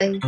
[0.00, 0.18] seis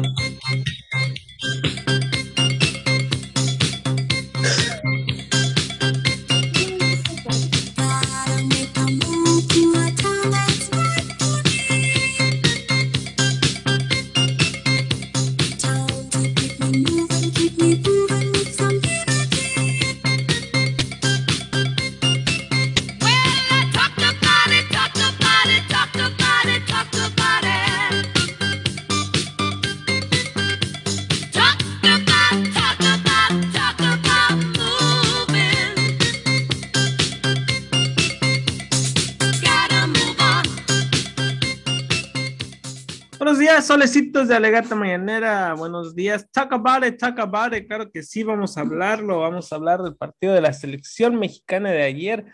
[43.93, 46.27] solecitos de Alegata Mañanera, buenos días.
[46.31, 47.67] Talk about it, talk about it.
[47.67, 49.21] Claro que sí, vamos a hablarlo.
[49.21, 52.25] Vamos a hablar del partido de la selección mexicana de ayer.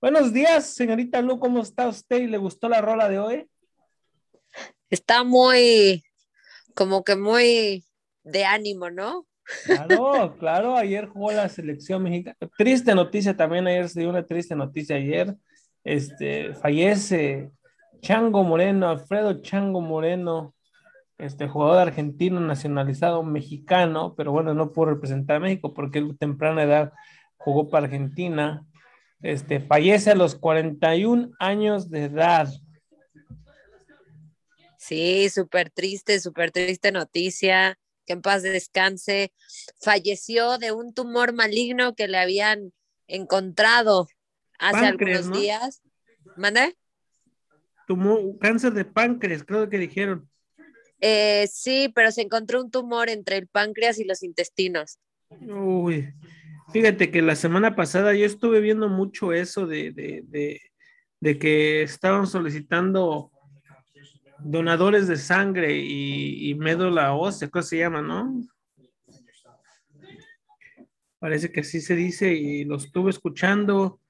[0.00, 2.28] Buenos días, señorita Lu, ¿cómo está usted?
[2.28, 3.46] ¿Le gustó la rola de hoy?
[4.90, 6.04] Está muy,
[6.76, 7.84] como que muy
[8.22, 9.26] de ánimo, ¿no?
[9.64, 12.36] Claro, claro, ayer jugó la selección mexicana.
[12.56, 15.34] Triste noticia también, ayer se dio una triste noticia ayer.
[15.82, 17.50] Este, fallece
[18.02, 20.54] Chango Moreno, Alfredo Chango Moreno,
[21.18, 26.62] este jugador argentino nacionalizado mexicano, pero bueno, no pudo representar a México porque él temprana
[26.62, 26.92] edad
[27.36, 28.64] jugó para Argentina.
[29.20, 32.48] Este fallece a los 41 años de edad.
[34.78, 37.78] Sí, súper triste, súper triste noticia.
[38.06, 39.32] Que en paz descanse.
[39.82, 42.72] Falleció de un tumor maligno que le habían
[43.06, 44.08] encontrado
[44.58, 45.82] hace algunos días.
[46.36, 46.76] ¿Mande?
[47.86, 50.30] Tumor, cáncer de páncreas, creo que dijeron.
[51.00, 54.98] Eh, sí, pero se encontró un tumor entre el páncreas y los intestinos.
[55.30, 56.12] Uy,
[56.72, 63.30] fíjate que la semana pasada yo estuve viendo mucho eso de, de, que estaban solicitando
[64.40, 68.40] donadores de sangre y, médula ósea, ¿cómo se llama, no?
[71.20, 74.00] Parece que así se dice y lo estuve escuchando,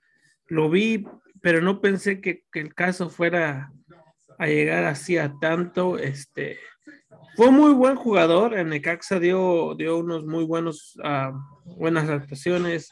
[0.47, 1.06] lo vi,
[1.41, 3.72] pero no pensé que, que el caso fuera
[4.38, 6.59] a llegar así a tanto, este,
[7.38, 8.59] fue muy buen jugador.
[8.59, 11.32] En Necaxa dio, dio unos muy buenos, uh,
[11.76, 12.91] buenas actuaciones.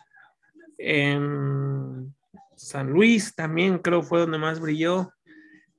[0.78, 2.14] En
[2.54, 5.10] San Luis también creo fue donde más brilló.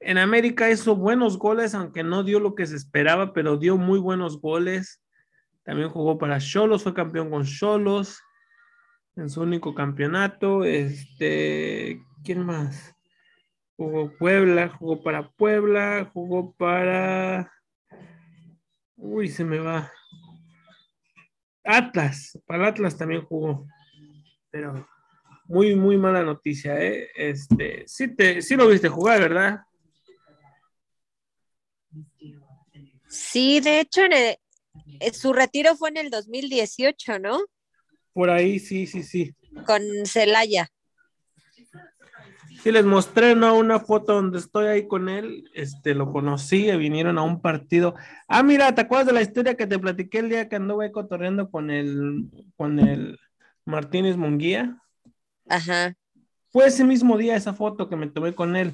[0.02, 4.00] En América hizo buenos goles, aunque no dio lo que se esperaba, pero dio muy
[4.00, 5.02] buenos goles.
[5.64, 8.22] También jugó para Cholos, fue campeón con Cholos
[9.16, 10.66] en su único campeonato.
[10.66, 12.94] Este, ¿quién más?
[13.78, 17.50] Jugó Puebla, jugó para Puebla, jugó para
[18.98, 19.92] Uy, se me va.
[21.64, 23.68] Atlas, para Atlas también jugó.
[24.50, 24.88] Pero
[25.46, 27.10] muy, muy mala noticia, ¿eh?
[27.16, 29.62] Este, sí, te, sí lo viste jugar, ¿verdad?
[33.08, 34.02] Sí, de hecho,
[35.14, 37.40] su retiro fue en el 2018, ¿no?
[38.14, 39.34] Por ahí, sí, sí, sí.
[39.66, 40.70] Con Celaya.
[42.62, 43.56] Sí, les mostré ¿no?
[43.56, 47.96] una foto donde estoy ahí con él, este, lo conocí, vinieron a un partido.
[48.28, 51.52] Ah, mira, ¿te acuerdas de la historia que te platiqué el día que anduve cotorreando
[51.52, 53.20] con el, con el
[53.66, 54.82] Martínez Munguía?
[55.48, 55.94] Ajá.
[56.50, 58.74] Fue ese mismo día esa foto que me tomé con él.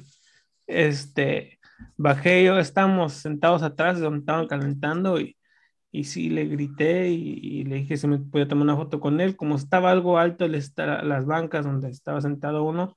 [0.66, 1.58] Este,
[1.96, 5.36] bajé yo, estamos sentados atrás donde estaban calentando y,
[5.92, 9.36] y sí, le grité y, le dije si me podía tomar una foto con él.
[9.36, 12.96] Como estaba algo alto las bancas donde estaba sentado uno,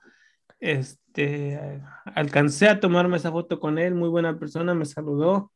[0.60, 5.52] este, alcancé a tomarme esa foto con él, muy buena persona, me saludó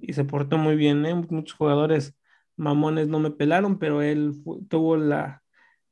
[0.00, 1.04] y se portó muy bien.
[1.06, 1.14] ¿eh?
[1.14, 2.14] Muchos jugadores
[2.56, 4.34] mamones no me pelaron, pero él
[4.68, 5.42] tuvo la,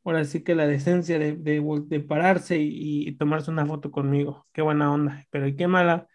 [0.04, 4.46] ahora sí que la decencia de, de, pararse y, tomarse una foto conmigo.
[4.52, 6.06] Qué buena onda, pero qué mala,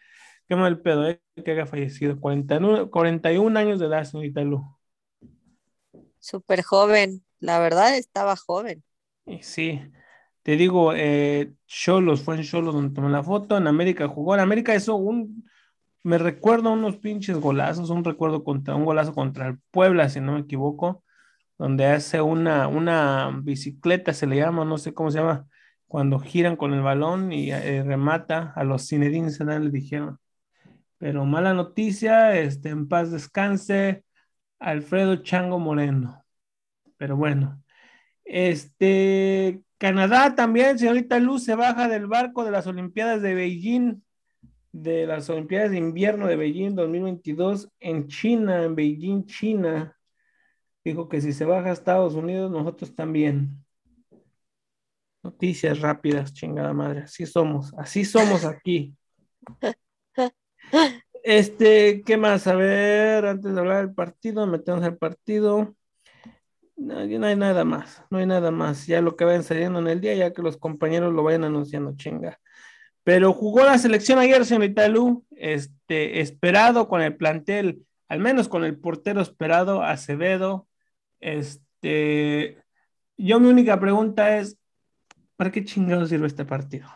[0.47, 1.21] qué mal pedo, ¿eh?
[1.43, 2.19] que haya fallecido.
[2.19, 4.63] 41, 41 años de edad, señorita Lu.
[6.19, 8.83] Súper joven, la verdad estaba joven.
[9.41, 9.81] Sí,
[10.43, 14.41] te digo, eh, Cholos, fue en Cholos donde tomé la foto, en América jugó, en
[14.41, 15.45] América eso un,
[16.03, 20.33] me recuerdo unos pinches golazos, un recuerdo contra, un golazo contra el Puebla, si no
[20.33, 21.03] me equivoco,
[21.57, 25.47] donde hace una, una bicicleta, se le llama, no sé cómo se llama,
[25.87, 30.19] cuando giran con el balón y eh, remata, a los Zinedine Zidane le dijeron.
[30.99, 34.03] Pero mala noticia, este, en paz descanse,
[34.59, 36.23] Alfredo Chango Moreno.
[36.97, 37.63] Pero bueno,
[38.25, 44.01] este, Canadá también, señorita Luz, se baja del barco de las Olimpiadas de Beijing,
[44.73, 49.97] de las Olimpiadas de Invierno de Beijing 2022 en China, en Beijing, China.
[50.83, 53.63] Dijo que si se baja a Estados Unidos, nosotros también.
[55.23, 57.03] Noticias rápidas, chingada madre.
[57.03, 58.93] Así somos, así somos aquí.
[61.21, 62.47] Este, ¿qué más?
[62.47, 65.75] A ver, antes de hablar del partido, metemos al partido.
[66.79, 68.87] No, no hay nada más, no hay nada más.
[68.87, 71.95] Ya lo que vayan saliendo en el día, ya que los compañeros lo vayan anunciando,
[71.97, 72.39] chinga.
[73.03, 78.63] Pero jugó la selección ayer, señorita Lu, este, esperado con el plantel, al menos con
[78.63, 80.67] el portero esperado, Acevedo.
[81.19, 82.63] Este,
[83.17, 84.57] yo mi única pregunta es,
[85.35, 86.87] ¿para qué chingados sirve este partido?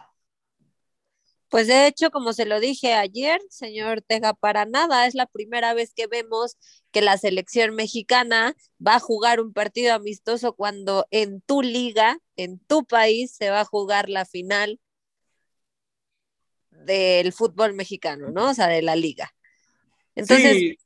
[1.53, 5.75] Pues de hecho, como se lo dije ayer, señor Tega, para nada es la primera
[5.75, 6.57] vez que vemos
[6.89, 12.57] que la selección mexicana va a jugar un partido amistoso cuando en tu liga, en
[12.57, 14.79] tu país, se va a jugar la final
[16.71, 18.49] del fútbol mexicano, ¿no?
[18.49, 19.31] O sea, de la liga.
[20.15, 20.77] Entonces,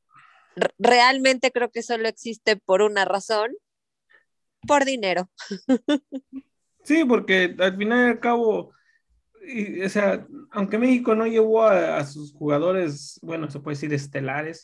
[0.77, 3.53] realmente creo que solo existe por una razón,
[4.67, 5.29] por dinero.
[6.83, 8.73] Sí, porque al final y al cabo
[9.85, 14.63] o sea, aunque México no llevó a, sus jugadores, bueno, se puede decir estelares,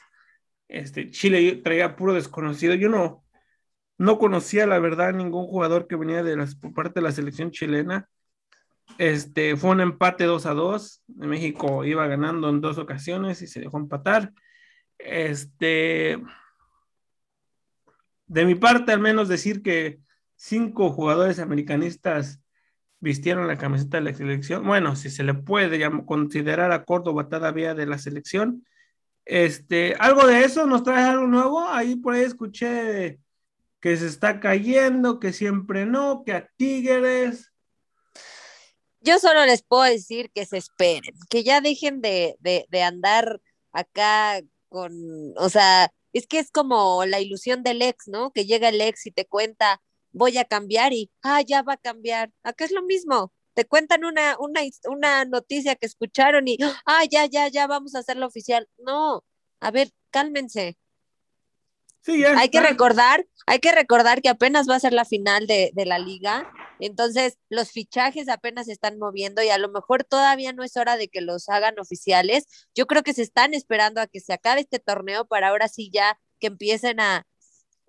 [0.67, 2.73] este, Chile traía puro desconocido.
[2.73, 3.23] Yo no,
[3.97, 7.51] no conocía la verdad ningún jugador que venía de las, por parte de la selección
[7.51, 8.09] chilena.
[8.97, 11.03] Este, fue un empate 2 a 2.
[11.07, 14.33] México iba ganando en dos ocasiones y se dejó empatar.
[14.97, 16.21] Este,
[18.27, 19.99] de mi parte, al menos decir que
[20.35, 22.42] cinco jugadores americanistas
[23.03, 24.65] vistieron la camiseta de la selección.
[24.65, 28.65] Bueno, si se le puede considerar a Córdoba todavía de la selección.
[29.25, 31.67] Este, algo de eso nos trae algo nuevo.
[31.67, 33.19] Ahí por ahí escuché
[33.81, 37.51] que se está cayendo, que siempre no, que a Tigres.
[39.01, 43.41] Yo solo les puedo decir que se esperen, que ya dejen de, de, de andar
[43.73, 44.93] acá con,
[45.35, 48.31] o sea, es que es como la ilusión del ex, ¿no?
[48.31, 49.81] Que llega el ex y te cuenta,
[50.13, 52.31] voy a cambiar y, ah, ya va a cambiar.
[52.43, 53.33] Acá es lo mismo.
[53.53, 57.99] Te cuentan una, una, una noticia que escucharon y, ah, ya, ya, ya, vamos a
[57.99, 58.69] hacerlo oficial.
[58.77, 59.23] No,
[59.59, 60.77] a ver, cálmense.
[62.01, 65.47] Sí, ya hay que recordar, hay que recordar que apenas va a ser la final
[65.47, 70.03] de, de la liga, entonces los fichajes apenas se están moviendo y a lo mejor
[70.03, 72.45] todavía no es hora de que los hagan oficiales.
[72.75, 75.89] Yo creo que se están esperando a que se acabe este torneo para ahora sí
[75.93, 77.25] ya que empiecen a,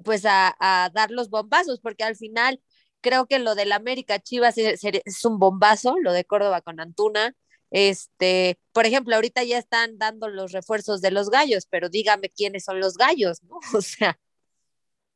[0.05, 2.61] pues a, dar los bombazos, porque al final
[3.01, 7.35] creo que lo del América Chivas es, un bombazo, lo de Córdoba con Antuna.
[7.71, 12.65] Este, por ejemplo, ahorita ya están dando los refuerzos de los gallos, pero dígame quiénes
[12.65, 13.59] son los gallos, ¿no?
[13.77, 14.19] O sea.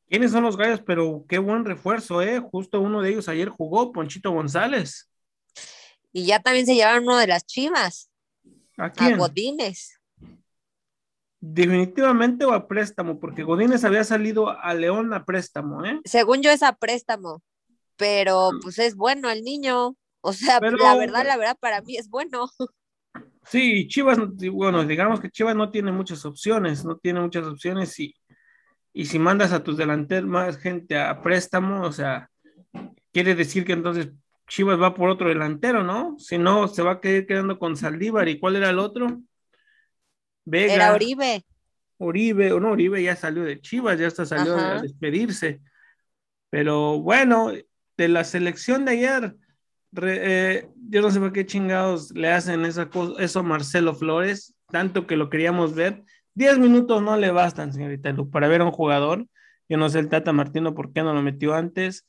[0.08, 0.80] ¿Quiénes son los gallos?
[0.84, 2.40] Pero qué buen refuerzo, ¿eh?
[2.40, 5.10] Justo uno de ellos ayer jugó, Ponchito González.
[6.12, 8.10] Y ya también se llevaron uno de las chivas.
[8.78, 9.14] ¿A quién?
[9.14, 9.97] A Godínez.
[11.50, 16.00] Definitivamente o a préstamo, porque Godínez había salido a León a préstamo, ¿eh?
[16.04, 17.42] Según yo es a préstamo,
[17.96, 18.60] pero mm.
[18.60, 19.96] pues es bueno el niño.
[20.20, 22.48] O sea, la verdad, la verdad, para mí es bueno.
[23.44, 24.18] Sí, Chivas,
[24.52, 28.14] bueno, digamos que Chivas no tiene muchas opciones, no tiene muchas opciones y,
[28.92, 32.28] y si mandas a tus delanteros más gente a préstamo, o sea,
[33.10, 34.10] quiere decir que entonces
[34.48, 36.16] Chivas va por otro delantero, ¿no?
[36.18, 38.28] Si no, se va a quedar quedando con Saldívar.
[38.28, 39.22] ¿Y cuál era el otro?
[40.52, 41.44] Era Oribe.
[41.98, 45.60] Oribe, no, Oribe ya salió de Chivas, ya está salió a despedirse.
[46.50, 47.52] Pero bueno,
[47.96, 49.36] de la selección de ayer,
[50.02, 54.54] eh, yo no sé por qué chingados le hacen esa cosa, eso a Marcelo Flores,
[54.70, 56.04] tanto que lo queríamos ver.
[56.34, 59.26] Diez minutos no le bastan, señorita Lu, para ver a un jugador.
[59.68, 62.06] Yo no sé el Tata Martino por qué no lo metió antes.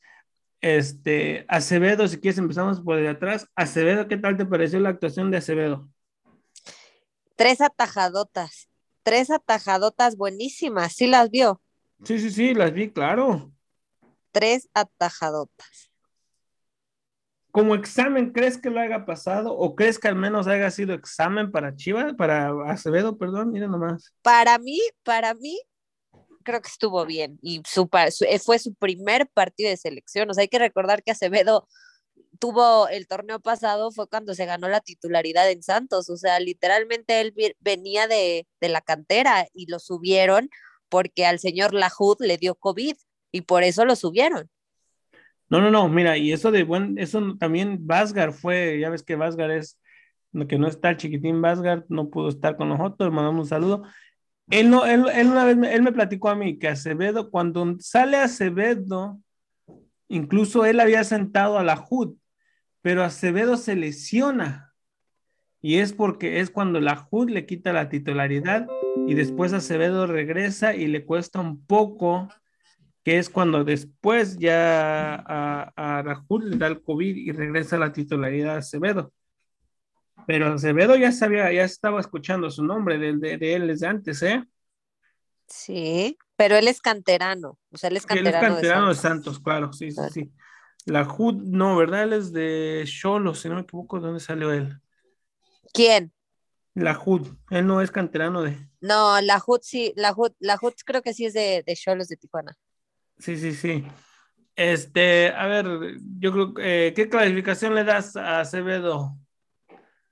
[0.60, 3.48] Este, Acevedo, si quieres empezamos por de atrás.
[3.56, 5.88] Acevedo, ¿qué tal te pareció la actuación de Acevedo?
[7.40, 8.68] Tres atajadotas,
[9.02, 11.62] tres atajadotas buenísimas, ¿sí las vio?
[12.04, 13.50] Sí, sí, sí, las vi, claro.
[14.30, 15.90] Tres atajadotas.
[17.50, 21.50] ¿Como examen crees que lo haya pasado o crees que al menos haya sido examen
[21.50, 24.12] para Chivas, para Acevedo, perdón, mira nomás?
[24.20, 25.58] Para mí, para mí,
[26.42, 27.88] creo que estuvo bien y su,
[28.44, 30.28] fue su primer partido de selección.
[30.28, 31.66] O sea, hay que recordar que Acevedo
[32.40, 37.20] tuvo el torneo pasado fue cuando se ganó la titularidad en Santos, o sea, literalmente
[37.20, 40.48] él venía de, la cantera y lo subieron
[40.88, 42.94] porque al señor Lahoud le dio COVID
[43.30, 44.48] y por eso lo subieron.
[45.48, 49.16] No, no, no, mira, y eso de buen, eso también Vasgar fue, ya ves que
[49.16, 49.78] Vasgar es,
[50.48, 53.82] que no está el chiquitín Vasgar, no pudo estar con nosotros, mandamos un saludo.
[54.48, 57.76] Él, no, él, él una vez me, él me platicó a mí que Acevedo, cuando
[57.80, 59.20] sale Acevedo,
[60.08, 62.16] incluso él había sentado a la HUD
[62.82, 64.74] pero Acevedo se lesiona
[65.62, 68.66] y es porque es cuando la HUD le quita la titularidad
[69.06, 72.28] y después Acevedo regresa y le cuesta un poco,
[73.04, 77.92] que es cuando después ya a, la HUD le da el COVID y regresa la
[77.92, 79.12] titularidad a Acevedo.
[80.26, 84.44] Pero Acevedo ya sabía, ya estaba escuchando su nombre de, de, él desde antes, ¿eh?
[85.46, 89.40] Sí, pero él es canterano, o sea, él es canterano, él es canterano de, Santos.
[89.40, 90.32] claro, sí, sí, sí.
[90.90, 92.02] La HUD, no, ¿verdad?
[92.02, 94.76] Él es de Cholo, si no me equivoco, ¿de dónde salió él?
[95.72, 96.12] ¿Quién?
[96.74, 98.58] La HUD, él no es canterano de.
[98.80, 102.16] No, la HUD sí, la HUD, la HUD creo que sí es de Cholos de,
[102.16, 102.58] Tijuana.
[103.18, 103.84] Sí, sí, sí.
[104.56, 105.68] Este, a ver,
[106.18, 109.16] yo creo que, eh, ¿qué clasificación le das a Acevedo?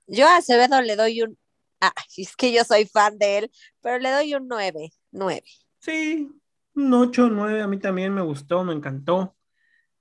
[0.07, 1.37] Yo a Acevedo le doy un,
[1.81, 5.43] ah, es que yo soy fan de él, pero le doy un 9, 9.
[5.79, 6.29] Sí,
[6.73, 9.35] un 8, 9, a mí también me gustó, me encantó.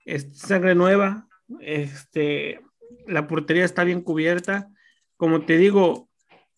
[0.09, 1.29] Es sangre nueva,
[1.61, 2.63] este,
[3.07, 4.71] la portería está bien cubierta.
[5.19, 6.09] Como te digo,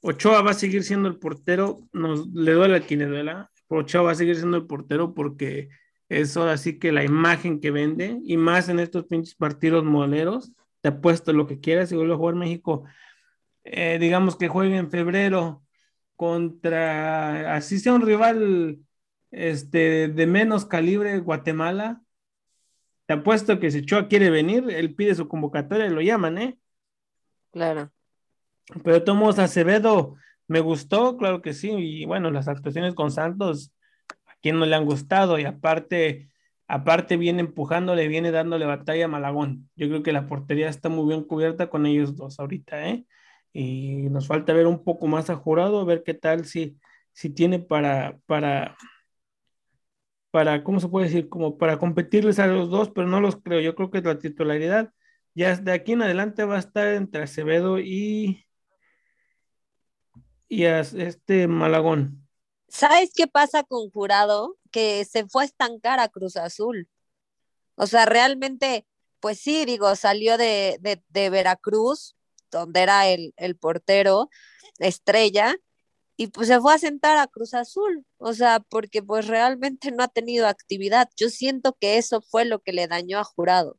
[0.03, 4.03] Ochoa va a seguir siendo el portero, nos, le duele a quien le duela, Ochoa
[4.03, 5.69] va a seguir siendo el portero porque
[6.09, 10.53] es ahora sí que la imagen que vende, y más en estos pinches partidos moleros,
[10.81, 12.85] te apuesto lo que quieras, y vuelve a jugar México,
[13.65, 15.65] eh, digamos que juegue en febrero
[16.15, 18.79] contra, así sea un rival
[19.33, 22.01] este, de menos calibre, Guatemala,
[23.11, 26.59] te apuesto que si Ochoa quiere venir, él pide su convocatoria y lo llaman, ¿eh?
[27.51, 27.91] Claro.
[28.85, 30.15] Pero Tomás Acevedo
[30.47, 33.73] me gustó, claro que sí, y bueno, las actuaciones con Santos,
[34.27, 36.31] a quien no le han gustado, y aparte,
[36.69, 39.69] aparte viene empujándole, viene dándole batalla a Malagón.
[39.75, 43.07] Yo creo que la portería está muy bien cubierta con ellos dos ahorita, ¿eh?
[43.53, 46.79] Y nos falta ver un poco más a jurado, ver qué tal si,
[47.13, 48.77] si tiene para, para,
[50.31, 51.29] para, ¿cómo se puede decir?
[51.29, 53.61] Como para competirles a los dos, pero no los creo.
[53.61, 54.93] Yo creo que la titularidad
[55.35, 58.47] ya de aquí en adelante va a estar entre Acevedo y,
[60.49, 62.27] y este Malagón.
[62.69, 64.57] ¿Sabes qué pasa con Jurado?
[64.71, 66.89] Que se fue a estancar a Cruz Azul.
[67.75, 68.87] O sea, realmente,
[69.21, 70.79] pues sí, digo, salió de,
[71.13, 72.17] Veracruz,
[72.51, 74.29] donde era el, el portero
[74.79, 75.57] estrella,
[76.21, 80.03] y pues se fue a sentar a Cruz Azul, o sea, porque pues realmente no
[80.03, 81.09] ha tenido actividad.
[81.17, 83.79] Yo siento que eso fue lo que le dañó a Jurado.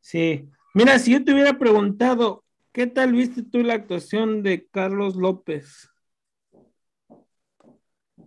[0.00, 5.16] Sí, mira, si yo te hubiera preguntado, ¿Qué tal viste tú la actuación de Carlos
[5.16, 5.90] López?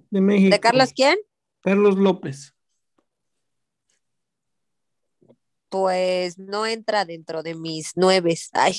[0.10, 0.52] De México.
[0.52, 1.18] ¿De Carlos quién?
[1.62, 2.54] Carlos López.
[5.70, 8.36] Pues no entra dentro de mis nueve.
[8.52, 8.76] Ay.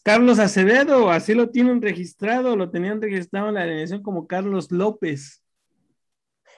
[0.00, 5.42] Carlos Acevedo, así lo tienen registrado, lo tenían registrado en la alineación como Carlos López.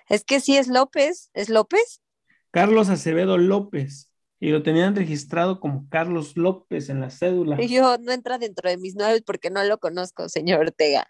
[0.09, 2.03] Es que sí es López, ¿es López?
[2.51, 7.57] Carlos Acevedo López y lo tenían registrado como Carlos López en la cédula.
[7.63, 11.09] Y yo no entra dentro de mis nueve porque no lo conozco, señor Ortega.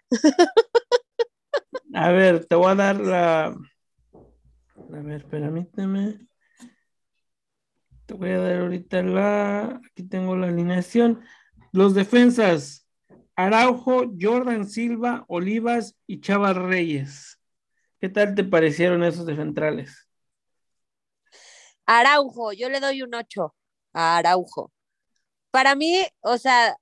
[1.93, 3.45] A ver, te voy a dar la.
[3.47, 6.27] A ver, permíteme.
[8.05, 9.81] Te voy a dar ahorita la.
[9.85, 11.21] Aquí tengo la alineación.
[11.75, 12.87] Los defensas:
[13.35, 17.37] Araujo, Jordan Silva, Olivas y Chava Reyes.
[17.99, 20.07] ¿Qué tal te parecieron esos defensales?
[21.85, 23.53] Araujo, yo le doy un 8
[23.91, 24.71] a Araujo.
[25.51, 26.77] Para mí, o sea,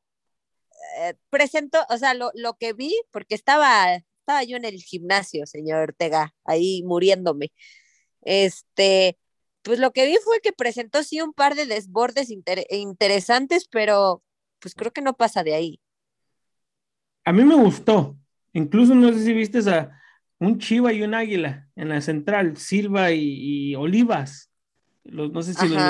[0.99, 5.79] eh, presento, o sea, lo, que vi, porque estaba, estaba yo en el gimnasio, señor
[5.89, 7.51] Ortega, ahí muriéndome.
[8.21, 9.17] Este,
[9.63, 14.21] pues lo que vi fue que presentó sí un par de desbordes interesantes, pero
[14.63, 15.79] pues creo que no pasa de ahí.
[17.23, 18.17] A mí me gustó.
[18.53, 20.01] Incluso no sé si viste a
[20.39, 24.49] un Chiva y un Águila en la central, Silva y Olivas
[25.03, 25.81] los, no sé si los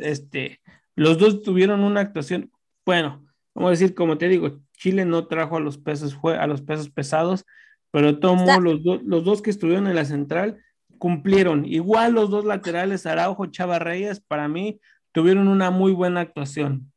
[0.00, 0.60] este,
[0.94, 2.50] los dos tuvieron una actuación,
[2.84, 3.24] bueno,
[3.54, 6.62] vamos a decir, como te digo, Chile no trajo a los pesos, fue a los
[6.62, 7.44] pesos pesados,
[7.90, 10.62] pero tomó los, los dos que estuvieron en la central
[10.98, 11.66] cumplieron.
[11.66, 14.80] Igual los dos laterales, Araujo, Chava Reyes, para mí
[15.12, 16.91] tuvieron una muy buena actuación.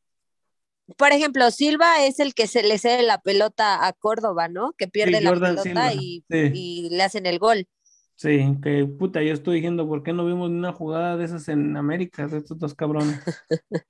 [0.98, 4.74] Por ejemplo, Silva es el que se le cede la pelota a Córdoba, ¿no?
[4.74, 7.68] Que pierde la pelota y, y, le hacen el gol.
[8.16, 11.48] Sí, que puta, yo estoy diciendo, ¿por qué no vimos ni una jugada de esas
[11.50, 13.20] en América, de estos dos cabrones?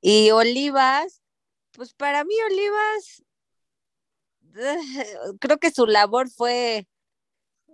[0.00, 1.22] y Olivas,
[1.72, 3.22] pues para mí Olivas,
[5.40, 6.88] creo que su labor fue,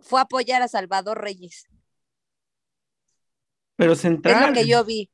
[0.00, 1.66] fue apoyar a Salvador Reyes.
[3.76, 4.42] Pero central.
[4.42, 5.09] Es lo que yo vi.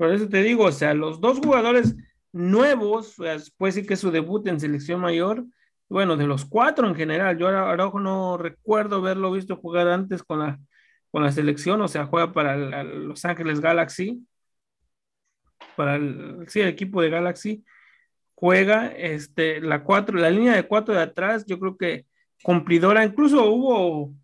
[0.00, 1.94] Por eso te digo, o sea, los dos jugadores
[2.32, 5.44] nuevos, pues, puede decir que su debut en selección mayor,
[5.90, 10.38] bueno, de los cuatro en general, yo Araujo no recuerdo haberlo visto jugar antes con
[10.38, 10.58] la,
[11.10, 14.26] con la selección, o sea, juega para Los Ángeles Galaxy,
[15.76, 17.62] para el, sí, el equipo de Galaxy,
[18.34, 22.06] juega este, la cuatro, la línea de cuatro de atrás, yo creo que
[22.42, 24.14] cumplidora, incluso hubo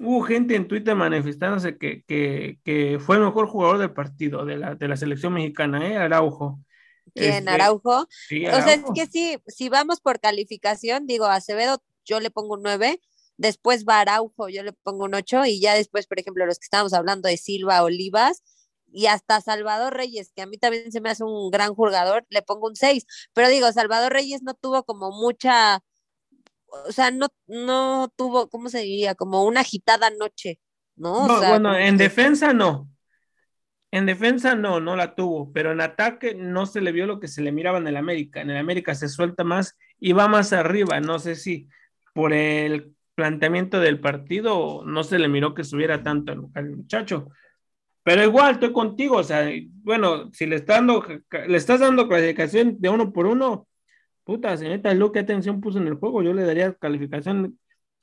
[0.00, 4.74] hubo gente en Twitter manifestándose que, que, fue el mejor jugador del partido de la,
[4.74, 5.96] de la selección mexicana, ¿eh?
[5.96, 6.60] Araujo.
[7.14, 7.34] ¿Quién?
[7.34, 8.06] Este, ¿Araujo?
[8.10, 12.54] Sí, O sea, es que sí, si vamos por calificación, digo, Acevedo yo le pongo
[12.54, 13.00] un 9,
[13.36, 16.64] después va Araujo, yo le pongo un 8, y ya después, por ejemplo, los que
[16.64, 18.42] estábamos hablando de Silva, Olivas,
[18.92, 22.42] y hasta Salvador Reyes, que a mí también se me hace un gran jugador, le
[22.42, 23.04] pongo un 6.
[23.34, 25.82] Pero digo, Salvador Reyes no tuvo como mucha,
[26.68, 29.14] o sea, no, no tuvo, ¿cómo se diría?
[29.14, 30.58] Como una agitada noche,
[30.96, 31.26] ¿no?
[31.26, 32.88] bueno, en defensa no.
[33.90, 37.28] En defensa no, no la tuvo, pero en ataque no se le vio lo que
[37.28, 38.40] se le miraba en el América.
[38.40, 41.00] En el América se suelta más y va más arriba.
[41.00, 41.68] No sé si
[42.12, 47.30] por el planteamiento del partido no se le miró que subiera tanto al muchacho,
[48.06, 49.50] pero igual estoy contigo, o sea,
[49.82, 51.04] bueno, si le estás dando,
[51.48, 53.66] le estás dando calificación de uno por uno,
[54.26, 57.58] puta, señorita Lu, qué atención puso en el juego, yo le daría calificación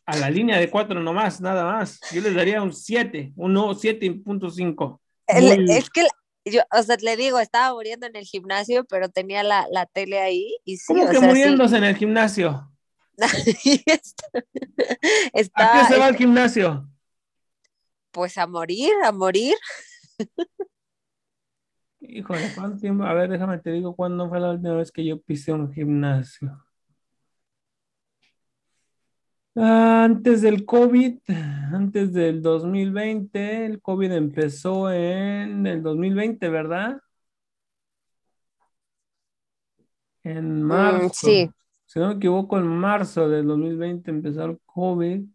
[0.05, 1.99] a la línea de cuatro nomás, nada más.
[2.11, 4.99] Yo le daría un 7, un 7.5.
[5.27, 6.07] Es que
[6.45, 10.19] yo, o sea, le digo, estaba muriendo en el gimnasio, pero tenía la, la tele
[10.19, 10.55] ahí.
[10.63, 12.71] Y sí, ¿Cómo que muriéndose en el gimnasio?
[15.33, 16.89] está, ¿A qué se va al gimnasio?
[18.11, 19.55] Pues a morir, a morir.
[22.15, 23.03] Híjole, ¿cuánto tiempo?
[23.05, 26.63] A ver, déjame te digo cuándo fue la última vez que yo pisé un gimnasio.
[29.55, 31.17] Antes del COVID,
[31.73, 37.01] antes del 2020, el COVID empezó en el 2020, ¿verdad?
[40.23, 41.13] En mm, marzo.
[41.13, 41.49] sí.
[41.87, 45.25] Si no me equivoco, en marzo del 2020 empezó el COVID.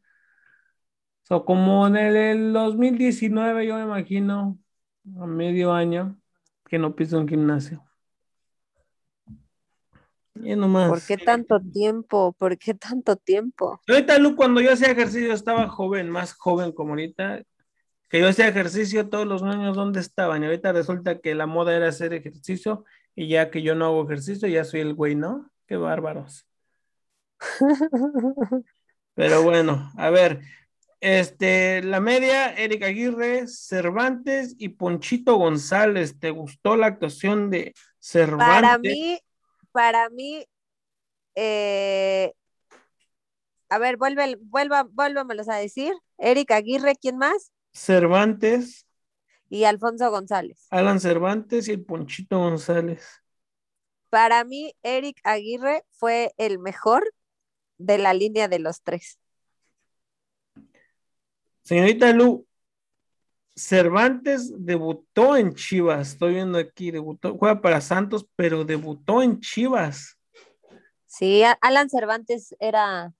[1.30, 4.58] O como en el 2019, yo me imagino,
[5.20, 6.16] a medio año
[6.68, 7.84] que no piso un gimnasio.
[10.34, 10.88] Y nomás.
[10.88, 12.32] ¿Por qué tanto tiempo?
[12.38, 13.80] ¿Por qué tanto tiempo?
[13.88, 17.42] Ahorita, Lu, cuando yo hacía ejercicio estaba joven, más joven como ahorita,
[18.08, 20.42] que yo hacía ejercicio, todos los niños, ¿dónde estaban?
[20.42, 22.84] Y ahorita resulta que la moda era hacer ejercicio
[23.14, 25.50] y ya que yo no hago ejercicio, ya soy el güey, ¿no?
[25.66, 26.46] Qué bárbaros.
[29.14, 30.40] Pero bueno, a ver,
[31.00, 36.19] este, la media, Erika Aguirre, Cervantes y Ponchito González.
[36.19, 38.63] ¿Te gustó la actuación de Cervantes?
[38.63, 39.19] Para mí,
[39.73, 40.45] para mí,
[41.34, 42.32] eh,
[43.69, 45.93] a ver, vuelve, vuelva, vuélvamelos a decir.
[46.17, 47.52] Erika Aguirre, ¿quién más?
[47.73, 48.87] Cervantes.
[49.50, 50.67] Y Alfonso González.
[50.71, 53.06] Alan Cervantes y el Ponchito González.
[54.11, 57.13] Para mí, Eric Aguirre fue el mejor
[57.78, 59.19] de la línea de los tres.
[61.69, 62.47] Señorita Lu,
[63.54, 70.19] Cervantes debutó en Chivas, estoy viendo aquí, debutó, juega para Santos, pero debutó en Chivas.
[71.04, 73.13] Sí, Alan Cervantes era,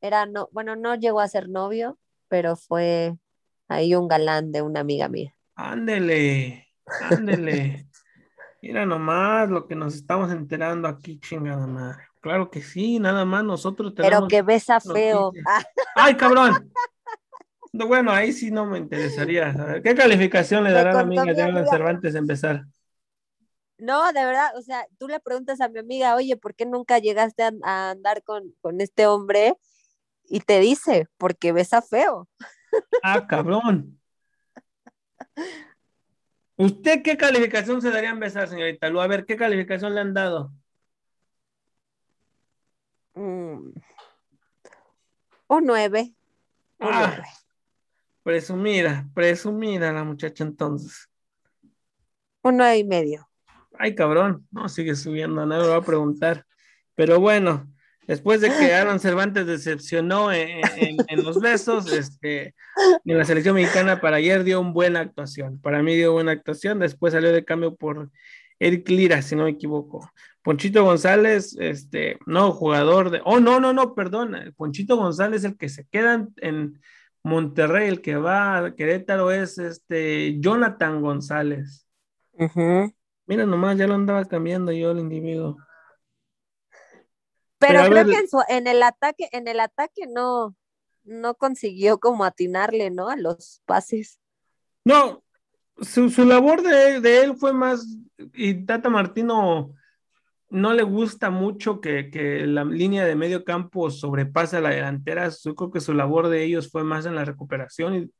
[0.00, 3.14] era, no, bueno, no llegó a ser novio, pero fue
[3.68, 5.36] ahí un galán de una amiga mía.
[5.54, 6.66] Ándele,
[7.02, 7.86] ándele.
[8.62, 12.02] Mira nomás lo que nos estamos enterando aquí, chingada madre.
[12.20, 14.22] Claro que sí, nada más nosotros tenemos.
[14.22, 15.30] Pero que besa feo.
[15.94, 16.72] ¡Ay, cabrón!
[17.74, 19.80] bueno, ahí sí no me interesaría.
[19.82, 22.64] ¿Qué calificación le dará a la amiga de Alan Cervantes empezar?
[23.78, 27.00] No, de verdad, o sea, tú le preguntas a mi amiga, oye, ¿por qué nunca
[27.00, 29.54] llegaste a, andar con, este hombre?
[30.28, 32.28] Y te dice, porque besa feo.
[33.02, 34.00] Ah, cabrón.
[36.56, 39.00] ¿Usted qué calificación se daría en besar, señorita Lu?
[39.00, 40.52] A ver, ¿qué calificación le han dado?
[43.14, 43.72] Mm.
[45.48, 46.14] Un nueve.
[46.78, 47.06] Un ah.
[47.08, 47.24] nueve.
[48.24, 51.10] Presumida, presumida la muchacha entonces.
[52.42, 53.28] Un nueve y medio.
[53.78, 56.46] Ay, cabrón, no sigue subiendo, no me va a preguntar.
[56.94, 57.70] Pero bueno,
[58.06, 60.62] después de que Aaron Cervantes decepcionó en,
[61.22, 62.54] los besos, este,
[63.04, 65.60] en la selección mexicana para ayer dio una buena actuación.
[65.60, 66.78] Para mí dio buena actuación.
[66.78, 68.10] Después salió de cambio por
[68.58, 70.10] Eric Lira, si no me equivoco.
[70.42, 73.20] Ponchito González, este, no, jugador de.
[73.24, 74.50] Oh, no, no, no, perdona.
[74.56, 76.80] Ponchito González, el que se queda en,
[77.24, 81.88] Monterrey, el que va a Querétaro es este Jonathan González.
[83.26, 85.56] Mira, nomás ya lo andaba cambiando yo el individuo.
[87.58, 90.54] Pero, creo que en, el ataque, en el ataque no,
[91.02, 93.08] no consiguió como atinarle, ¿no?
[93.08, 94.20] A los pases.
[94.84, 95.24] No,
[95.80, 97.86] su, labor de, de, él fue más,
[98.34, 99.74] y Tata Martino
[100.50, 102.10] no le gusta mucho que,
[102.46, 105.28] la línea de medio campo sobrepase a la delantera.
[105.42, 108.10] Yo creo que su labor de ellos fue más en la recuperación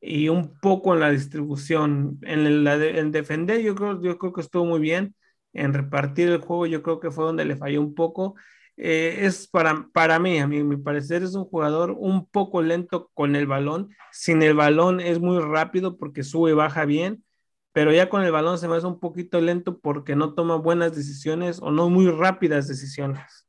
[0.00, 2.18] y, un poco en la distribución.
[2.22, 5.14] En, defender, yo creo, yo creo que estuvo muy bien.
[5.52, 8.34] En repartir el juego, yo creo que fue donde le falló un poco.
[8.76, 13.10] eh, es para, para mí, a mí, mi parecer, es un jugador un poco lento
[13.14, 13.90] con el balón.
[14.12, 17.24] Sin el balón es muy rápido porque sube y baja bien,
[17.72, 20.94] pero ya con el balón se me hace un poquito lento porque no toma buenas
[20.94, 23.46] decisiones o no muy rápidas decisiones.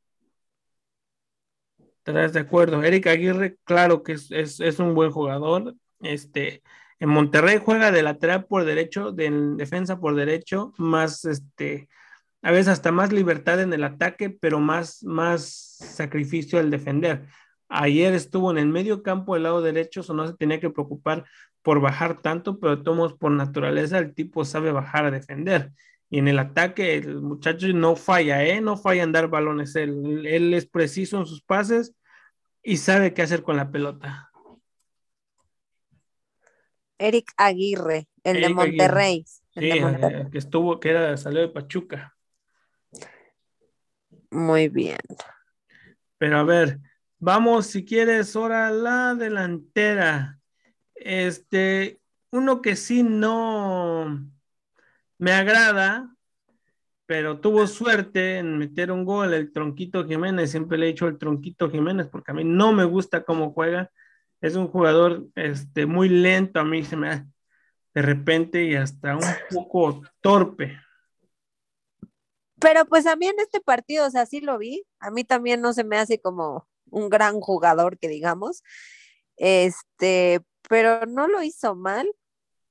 [2.06, 2.84] ¿Estás de acuerdo?
[2.84, 5.76] Eric Aguirre, claro que es, es, es, un buen jugador.
[6.02, 6.64] Este,
[7.00, 11.90] en Monterrey juega de lateral por derecho, de defensa por derecho, más este,
[12.42, 17.28] a veces hasta más libertad en el ataque, pero más, más sacrificio al defender.
[17.70, 21.26] Ayer estuvo en el medio campo del lado derecho, o no se tenía que preocupar
[21.62, 25.72] por bajar tanto, pero tomos por naturaleza el tipo sabe bajar a defender.
[26.10, 28.60] Y en el ataque el muchacho no falla, ¿eh?
[28.60, 29.76] No falla en dar balones.
[29.76, 31.96] Él, él es preciso en sus pases
[32.62, 34.32] y sabe qué hacer con la pelota.
[36.98, 39.26] Eric Aguirre, el de Monterrey.
[39.26, 42.16] Sí, eh, que estuvo, que era, salió de Pachuca.
[44.30, 45.00] Muy bien.
[46.18, 46.80] Pero a ver,
[47.20, 50.41] vamos si quieres ahora la delantera.
[51.04, 52.00] Este,
[52.32, 54.26] uno que sí no
[55.18, 56.16] me agrada,
[57.06, 60.52] pero tuvo suerte en meter un gol el Tronquito Jiménez.
[60.52, 63.92] Siempre le he dicho el Tronquito Jiménez porque a mí no me gusta cómo juega.
[64.40, 67.28] Es un jugador este, muy lento, a mí se me da
[67.94, 70.80] de repente y hasta un poco torpe.
[72.60, 74.84] Pero pues a mí en este partido, o sea, sí lo vi.
[75.00, 78.64] A mí también no se me hace como un gran jugador, que digamos.
[79.36, 82.10] Este, pero no lo hizo mal.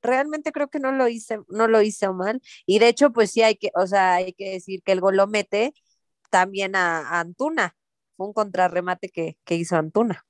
[0.01, 2.41] Realmente creo que no lo hice, no lo hizo mal.
[2.65, 5.19] Y de hecho, pues sí hay que, o sea, hay que decir que el gol
[5.19, 5.75] lo mete
[6.31, 7.77] también a, Antuna.
[8.17, 10.25] Fue un contrarremate que, que hizo Antuna.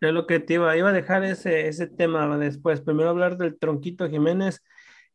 [0.00, 2.80] Yo lo que te iba, iba a dejar ese, ese tema después.
[2.80, 4.60] Primero hablar del tronquito Jiménez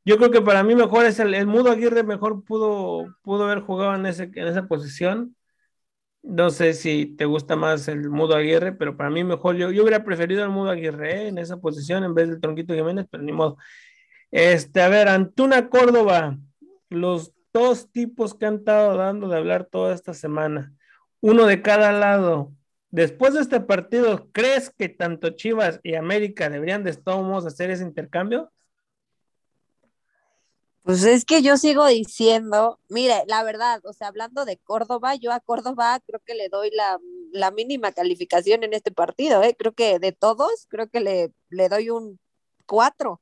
[0.05, 3.95] yo creo que para mí mejor es el, Mudo Aguirre, mejor pudo, pudo haber jugado
[3.95, 5.35] en, ese, en esa posición.
[6.27, 9.83] No sé si te gusta más el Mudo Aguirre, pero para mí mejor, yo, yo
[9.83, 13.31] hubiera preferido el Mudo Aguirre en esa posición en vez del Tronquito Jiménez, pero ni
[13.31, 13.57] modo.
[14.31, 16.35] Este, a ver, Antuna Córdoba,
[16.89, 20.73] los dos tipos que han estado dando de hablar toda esta semana,
[21.21, 22.51] uno de cada lado.
[22.89, 27.83] Después de este partido, ¿crees que tanto Chivas y América deberían de todos hacer ese
[27.83, 28.51] intercambio?
[30.85, 35.31] Pues es que yo sigo diciendo, mire, la verdad, o sea, hablando de Córdoba, yo
[35.31, 39.55] a Córdoba creo que le doy la, mínima calificación en este partido, ¿eh?
[39.57, 42.19] Creo que de todos, creo que le, le doy un
[42.67, 43.19] 4,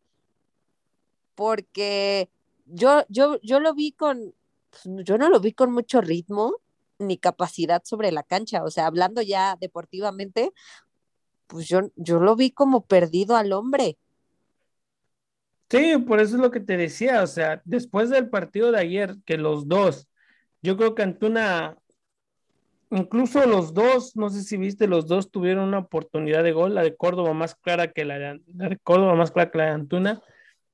[1.36, 2.30] porque
[2.66, 4.36] yo, yo, yo lo vi con,
[4.72, 6.58] pues, yo no lo vi con mucho ritmo
[7.00, 10.52] ni capacidad sobre la cancha, o sea, hablando ya deportivamente,
[11.48, 13.98] pues yo, yo lo vi como perdido al hombre.
[15.74, 19.16] Sí, por eso es lo que te decía, o sea, después del partido de ayer,
[19.26, 20.08] que los dos,
[20.62, 21.80] yo creo que Antuna,
[22.92, 26.84] incluso los dos, no sé si viste, los dos tuvieron una oportunidad de gol, la
[26.84, 30.22] de Córdoba más clara que la de, Córdoba más clara que la de Antuna,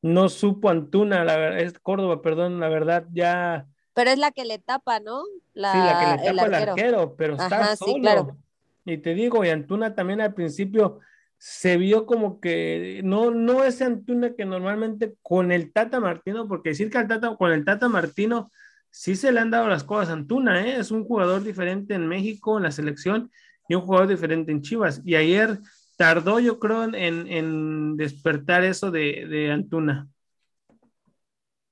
[0.01, 3.67] no supo Antuna, la verdad, es Córdoba, perdón, la verdad ya.
[3.93, 5.23] Pero es la que le tapa, ¿no?
[5.53, 8.01] La, sí, la que le tapa el arquero, pero está solo.
[8.01, 8.37] claro.
[8.83, 10.99] Y te digo, y Antuna también al principio
[11.39, 16.69] se vio como que no, no es Antuna que normalmente con el Tata Martino, porque
[16.69, 18.51] decir que al Tata, con el Tata Martino
[18.91, 20.77] sí se le han dado las cosas a Antuna, ¿eh?
[20.79, 23.31] es un jugador diferente en México, en la selección,
[23.69, 25.01] y un jugador diferente en Chivas.
[25.05, 25.59] Y ayer
[25.95, 30.09] tardó, yo creo, en, despertar eso de, de, Antuna.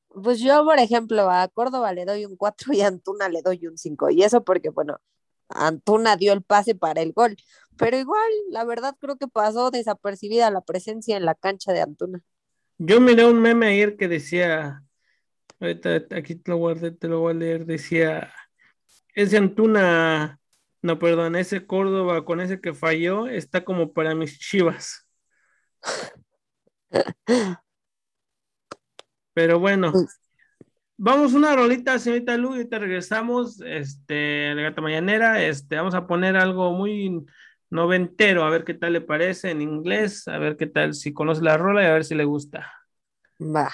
[0.08, 3.68] Pues yo, por ejemplo, a Córdoba le doy un 4 y a Antuna le doy
[3.68, 4.12] un 5.
[4.12, 4.98] Y eso porque, bueno,
[5.50, 7.36] Antuna dio el pase para el gol
[7.78, 12.22] pero igual, la verdad creo que pasó desapercibida la presencia en la cancha de Antuna.
[12.78, 14.84] Yo miré un meme ayer que decía,
[15.60, 18.32] ahorita aquí te lo guardé, te lo voy a leer, decía,
[19.16, 20.40] ese Antuna,
[20.82, 25.08] no, perdón, ese Córdoba con ese que falló está como para mis chivas.
[29.34, 29.92] Pero bueno,
[30.98, 36.08] vamos una rolita, señorita Lu, y te regresamos, este, la gata mañanera, este, vamos a
[36.08, 37.26] poner algo muy
[37.70, 41.42] noventero, a ver qué tal le parece en inglés, a ver qué tal si conoce
[41.44, 42.72] la rola y a ver si le gusta.
[43.56, 43.68] Va.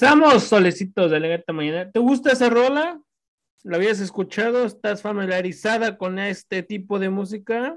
[0.00, 1.90] Regresamos, solecitos de la mañana.
[1.90, 3.00] ¿Te gusta esa rola?
[3.64, 4.64] ¿La habías escuchado?
[4.64, 7.76] ¿Estás familiarizada con este tipo de música?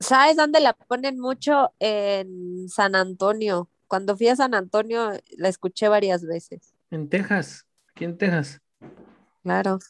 [0.00, 1.74] ¿Sabes dónde la ponen mucho?
[1.80, 3.68] En San Antonio.
[3.88, 6.72] Cuando fui a San Antonio la escuché varias veces.
[6.90, 7.66] En Texas.
[7.90, 8.62] Aquí en Texas.
[9.42, 9.80] Claro.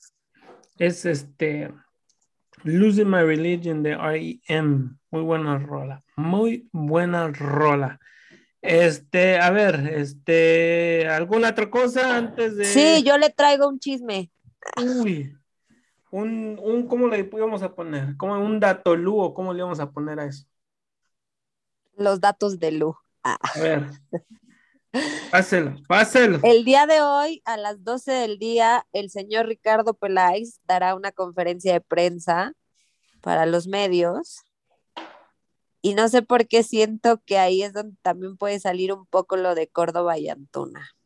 [0.77, 1.73] Es este
[2.65, 4.97] Losing My Religion de R.E.M.
[5.09, 6.03] Muy buena rola.
[6.17, 8.01] Muy buena rola.
[8.65, 12.65] Este, a ver, este, ¿alguna otra cosa antes de...?
[12.65, 14.31] Sí, yo le traigo un chisme.
[14.83, 15.37] Uy,
[16.11, 18.17] un, un ¿cómo le íbamos a poner?
[18.17, 20.47] ¿Cómo un dato Lu o cómo le íbamos a poner a eso?
[21.99, 22.97] Los datos de Lu.
[23.23, 23.37] Ah.
[23.43, 23.87] A ver.
[25.31, 26.41] Páselo, páselo.
[26.43, 31.13] El día de hoy, a las 12 del día, el señor Ricardo Peláez dará una
[31.13, 32.55] conferencia de prensa
[33.21, 34.43] para los medios
[35.85, 39.37] y no sé por qué siento que ahí es donde también puede salir un poco
[39.37, 40.97] lo de Córdoba y Antuna.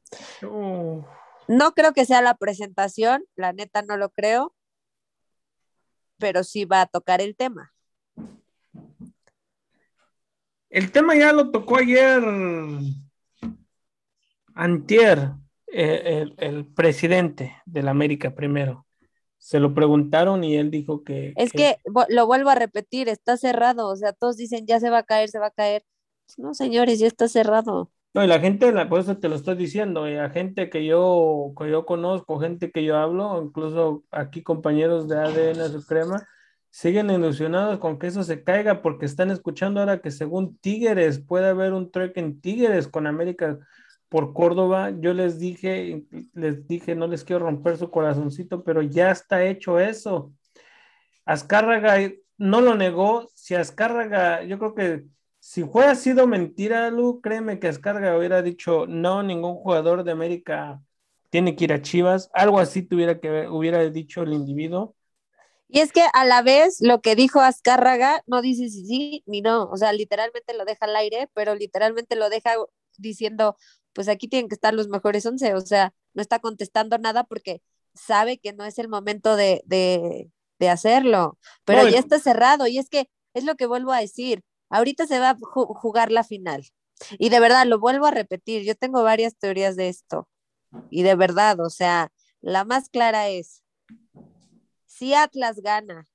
[1.49, 4.55] No creo que sea la presentación, la neta no lo creo,
[6.17, 7.75] pero sí va a tocar el tema.
[10.71, 12.23] El tema ya lo tocó ayer,
[14.55, 15.33] antier,
[15.67, 18.87] eh, el, el presidente de la América primero
[19.39, 21.33] se lo preguntaron y él dijo que...
[21.37, 24.99] Es que, lo vuelvo a repetir, está cerrado, o sea, todos dicen ya se va
[24.99, 25.85] a caer, se va a caer.
[26.27, 27.91] Pues no, señores, ya está cerrado.
[28.15, 31.53] No, y la gente, por eso te lo estoy diciendo, y a gente que yo,
[31.59, 36.27] que yo conozco, gente que yo hablo, incluso aquí compañeros de ADN Suprema,
[36.71, 41.49] siguen ilusionados con que eso se caiga porque están escuchando ahora que según Tigres puede
[41.49, 43.59] haber un trek en Tigres con América
[44.09, 49.11] por Córdoba, yo les dije, les dije, no les quiero romper su corazoncito, pero ya
[49.11, 50.33] está hecho eso.
[51.25, 53.29] Azcárraga no lo negó.
[53.35, 55.05] Si Azcárraga, yo creo que
[55.41, 60.81] si fuera sido mentira, Lu, créeme que Azcárraga hubiera dicho, no, ningún jugador de América
[61.31, 62.31] tiene que ir a Chivas.
[62.33, 64.95] Algo así tuviera que hubiera dicho el individuo.
[65.69, 69.43] Y es que a la vez lo que dijo Azcárraga no dice si sí ni
[69.43, 72.55] no, o sea, literalmente lo deja al aire, pero literalmente lo deja
[72.97, 73.57] diciendo,
[73.99, 77.63] pues aquí tienen que estar los mejores once, o sea, no está contestando nada porque
[77.95, 80.31] sabe que no es el momento de,
[80.71, 85.09] hacerlo, pero ya está cerrado y es que es lo que vuelvo a decir, ahorita
[85.09, 86.65] se va a jugar la final
[87.19, 90.29] y de verdad lo vuelvo a repetir, yo tengo varias teorías de esto
[90.91, 93.65] y de verdad, o sea, la más clara es,
[94.87, 96.07] si Atlas gana,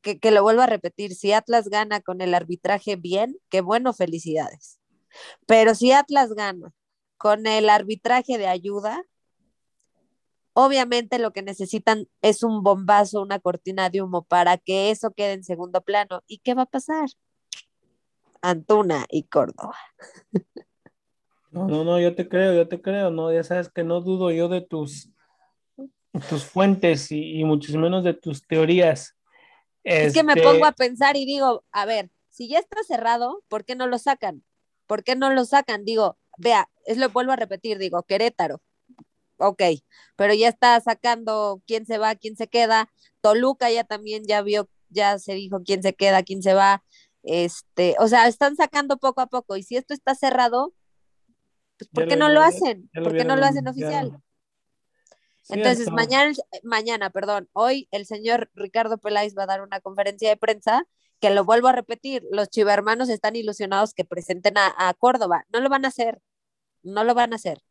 [0.00, 3.92] que, que lo vuelvo a repetir, si Atlas gana con el arbitraje bien, qué bueno,
[3.94, 4.78] felicidades.
[5.44, 6.72] Pero si Atlas gana
[7.20, 9.04] con el arbitraje de ayuda,
[10.54, 15.34] obviamente lo que necesitan es un bombazo, una cortina de humo para que eso quede
[15.34, 16.22] en segundo plano.
[16.26, 17.10] ¿Y qué va a pasar?
[18.40, 19.76] Antuna y Córdoba.
[21.50, 24.30] No, no, no, yo te creo, yo te creo, no, ya sabes que no dudo
[24.30, 25.10] yo de tus,
[26.30, 29.14] tus fuentes y, y mucho menos de tus teorías.
[29.84, 33.42] Es que me este pongo a pensar y digo, a ver, si ya está cerrado,
[33.48, 34.42] ¿por qué no lo sacan?
[34.86, 35.84] ¿Por qué no lo sacan?
[35.84, 38.60] Digo, vea, es lo vuelvo a repetir, digo, Querétaro,
[39.36, 39.62] ok,
[40.16, 44.68] pero ya está sacando quién se va, quién se queda, Toluca ya también ya vio,
[44.88, 46.82] ya se dijo quién se queda, quién se va,
[47.22, 50.74] este, o sea, están sacando poco a poco, y si esto está cerrado,
[51.78, 52.90] pues ¿por qué no lo hacen?
[52.92, 54.20] ¿Por qué no lo hacen oficial?
[55.48, 60.36] Entonces, mañana, mañana, perdón, hoy el señor Ricardo Peláez va a dar una conferencia de
[60.36, 60.84] prensa
[61.20, 65.44] que lo vuelvo a repetir, los chivermanos están ilusionados que presenten a, Córdoba.
[65.52, 66.18] No lo van a hacer,
[66.82, 67.62] no lo van a hacer.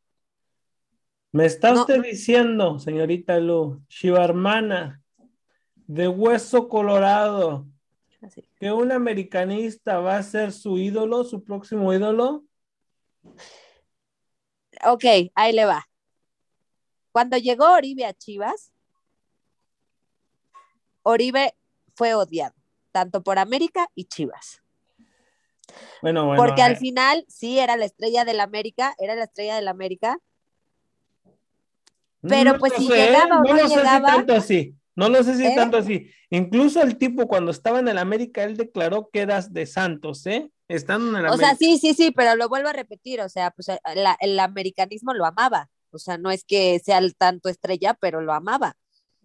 [1.31, 5.03] Me está usted diciendo, señorita Lu, chivarmana,
[5.85, 7.67] de hueso colorado,
[8.59, 12.45] que un americanista va a ser su ídolo, su próximo ídolo.
[14.85, 15.03] Ok,
[15.35, 15.87] ahí le va.
[17.11, 18.71] Cuando llegó Oribe a Chivas,
[21.03, 21.55] Oribe
[21.95, 22.55] fue odiado,
[22.91, 24.61] tanto por América y Chivas.
[26.01, 26.41] Bueno, bueno.
[26.41, 30.17] Porque al final sí era la estrella del América, era la estrella del América.
[32.21, 34.15] Pero pues si llegaba o no, llegaba.
[34.15, 34.75] tanto así.
[34.95, 35.53] No lo sé si ¿Eh?
[35.55, 36.11] tanto así.
[36.29, 40.51] Incluso el tipo cuando estaba en el América, él declaró que eras de Santos, ¿eh?
[40.67, 43.51] Estando en el O sea, sí, sí, sí, pero lo vuelvo a repetir, o sea,
[43.51, 43.67] pues
[44.19, 45.69] el americanismo lo amaba.
[45.91, 48.75] O sea, no es que sea el tanto estrella, pero lo amaba.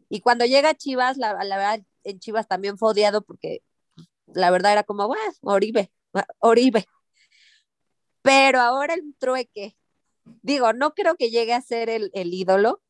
[0.08, 3.62] Y cuando llega a Chivas, la, verdad, en Chivas también fue odiado porque
[4.26, 5.90] la verdad era como, bueno, Oribe,
[6.38, 6.86] Oribe.
[8.22, 9.76] Pero ahora el trueque,
[10.42, 12.82] digo, no creo que llegue a ser el, el ídolo,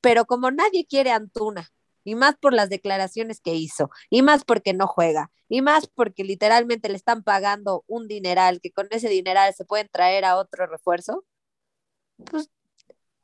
[0.00, 1.70] pero como nadie quiere a Antuna,
[2.04, 6.24] y más por las declaraciones que hizo, y más porque no juega, y más porque
[6.24, 10.66] literalmente le están pagando un dineral, que con ese dineral se pueden traer a otro
[10.66, 11.24] refuerzo,
[12.30, 12.50] pues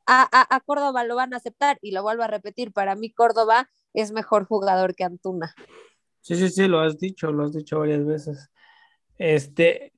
[0.07, 4.11] a, Córdoba lo van a aceptar y lo vuelvo a repetir, para mí Córdoba es
[4.11, 5.53] mejor jugador que Antuna.
[6.21, 8.49] Sí, sí, sí, lo has dicho, lo has dicho varias veces.
[9.17, 9.93] Este,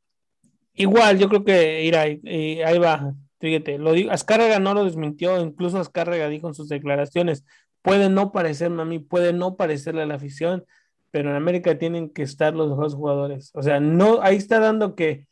[0.73, 2.19] igual, yo creo que ir ahí,
[2.63, 7.45] ahí va, fíjate, lo digo, Azcárraga no lo desmintió, incluso Azcárraga dijo en sus declaraciones,
[7.81, 10.65] puede no parecerme a mí, puede no parecerle a la afición,
[11.11, 13.51] pero en América tienen que estar los mejores jugadores.
[13.53, 15.27] O sea, no, ahí está dando que,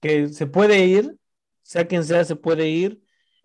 [0.00, 1.16] que se puede ir,
[1.62, 3.02] sea quien sea, se puede ir,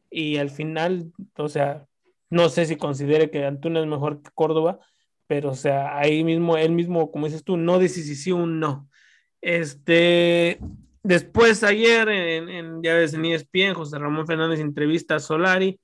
[0.10, 1.86] y al final, o sea,
[2.30, 4.80] no sé si considere que Antuna es mejor que Córdoba,
[5.28, 8.46] pero o sea, ahí mismo, él mismo, como dices tú, no dice si sí o
[8.46, 8.90] no.
[9.42, 10.60] Este,
[11.04, 15.80] después ayer, en, ya ves, en ESPN, José Ramón Fernández entrevista a Solari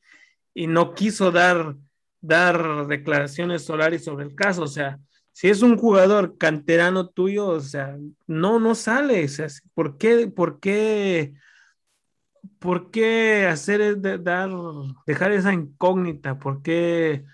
[0.54, 1.76] y no quiso dar,
[2.22, 5.00] dar declaraciones Solari sobre el caso, o sea,
[5.32, 7.98] si es un jugador canterano tuyo, o sea,
[8.28, 9.28] no, no sale,
[9.74, 11.34] ¿por qué, por qué
[12.60, 14.50] ¿por qué hacer dar,
[15.06, 16.40] dejar esa incógnita?
[16.40, 17.26] ¿Por qué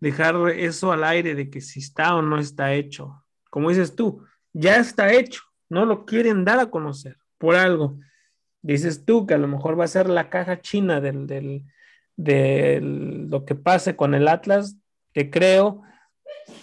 [0.00, 3.24] dejar eso al aire de que si está o no está hecho?
[3.50, 7.98] Como dices tú, ya está hecho, no lo quieren dar a conocer por algo.
[8.62, 11.64] Dices tú que a lo mejor va a ser la caja china del, del,
[12.16, 14.76] de lo que pase con el Atlas,
[15.12, 15.82] que creo,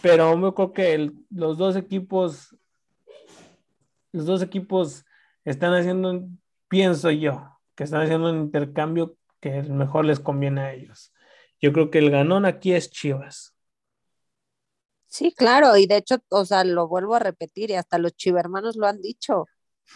[0.02, 2.56] pero yo creo que los dos equipos,
[4.12, 5.06] los dos equipos
[5.46, 6.28] están haciendo,
[6.68, 11.14] pienso yo, que están haciendo un intercambio que mejor les conviene a ellos.
[11.62, 13.55] Yo creo que el ganón aquí es Chivas.
[15.16, 18.76] Sí, claro, y de hecho, o sea, lo vuelvo a repetir y hasta los chivermanos
[18.76, 19.46] lo han dicho,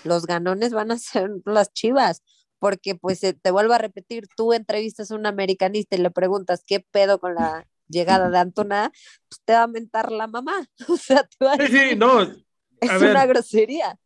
[0.05, 2.23] los ganones van a ser las chivas,
[2.57, 6.63] porque pues eh, te vuelvo a repetir, tú entrevistas a un americanista y le preguntas
[6.65, 8.91] qué pedo con la llegada de Antona,
[9.27, 11.95] pues te va a mentar la mamá, o sea, te va a decir, sí, sí,
[11.97, 12.21] no.
[12.21, 13.99] es una grosería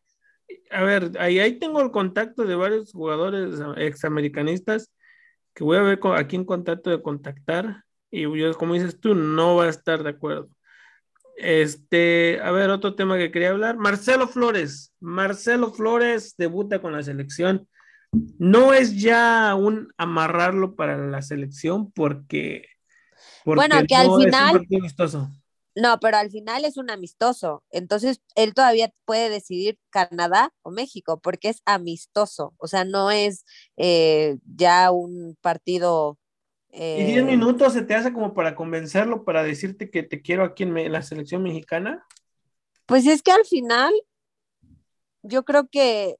[0.71, 4.91] a ver, ahí, ahí tengo el contacto de varios jugadores examericanistas
[5.53, 9.55] que voy a ver a quién contacto de contactar y yo, como dices tú, no
[9.55, 10.49] va a estar de acuerdo.
[11.35, 14.93] Este, a ver, otro tema que quería hablar, Marcelo Flores.
[14.99, 17.67] Marcelo Flores debuta con la selección.
[18.37, 22.67] No es ya un amarrarlo para la selección porque,
[23.43, 24.67] bueno, que al final
[25.75, 27.63] no, pero al final es un amistoso.
[27.71, 32.53] Entonces, él todavía puede decidir Canadá o México, porque es amistoso.
[32.57, 33.45] O sea, no es
[33.77, 36.19] eh, ya un partido.
[36.73, 40.43] ¿Y 10 eh, minutos se te hace como para convencerlo, para decirte que te quiero
[40.43, 42.05] aquí en, la selección mexicana?
[42.85, 43.93] Pues es que al final,
[45.21, 46.15] yo creo que.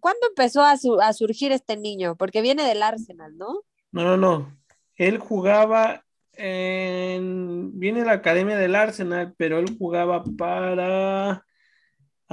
[0.00, 2.16] ¿Cuándo empezó a, a surgir este niño?
[2.16, 3.60] Porque viene del Arsenal, ¿no?
[3.92, 4.58] No, no, no.
[4.96, 6.04] Él jugaba
[6.36, 11.44] viene la academia del Arsenal, pero él jugaba para.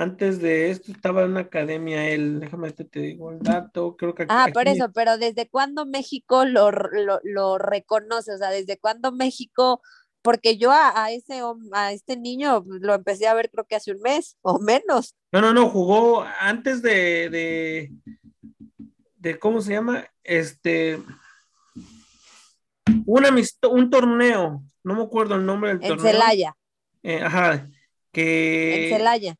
[0.01, 4.25] Antes de esto estaba en una academia él, déjame te, digo el dato, creo que
[4.29, 8.33] Ah, por eso, pero ¿desde cuándo México lo, lo, reconoce?
[8.33, 9.79] O sea, ¿desde cuándo México?
[10.23, 11.43] Porque yo a, ese
[11.73, 15.15] a este niño lo empecé a ver creo que hace un mes o menos.
[15.31, 17.91] No, no, no, jugó antes de, de,
[19.17, 20.07] de ¿cómo se llama?
[20.23, 20.99] Este,
[23.05, 26.05] un torneo, no me acuerdo el nombre del torneo.
[26.07, 26.55] En Celaya.
[27.03, 27.69] Eh, ajá,
[28.11, 28.87] que.
[28.87, 29.35] En Celaya.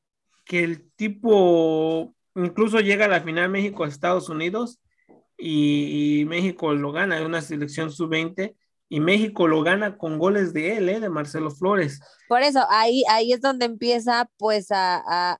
[0.51, 4.81] Que el tipo incluso llega a la final México-Estados Unidos
[5.37, 8.57] y, México lo gana, es una selección sub-20
[8.89, 10.99] y México lo gana con goles de él, ¿eh?
[10.99, 12.01] de Marcelo Flores.
[12.27, 15.37] Por eso, ahí, ahí es donde empieza, pues, a,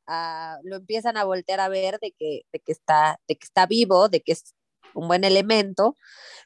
[0.64, 4.08] lo empiezan a voltear a ver de que, de que está, de que está vivo,
[4.08, 4.56] de que es
[4.94, 5.98] un buen elemento,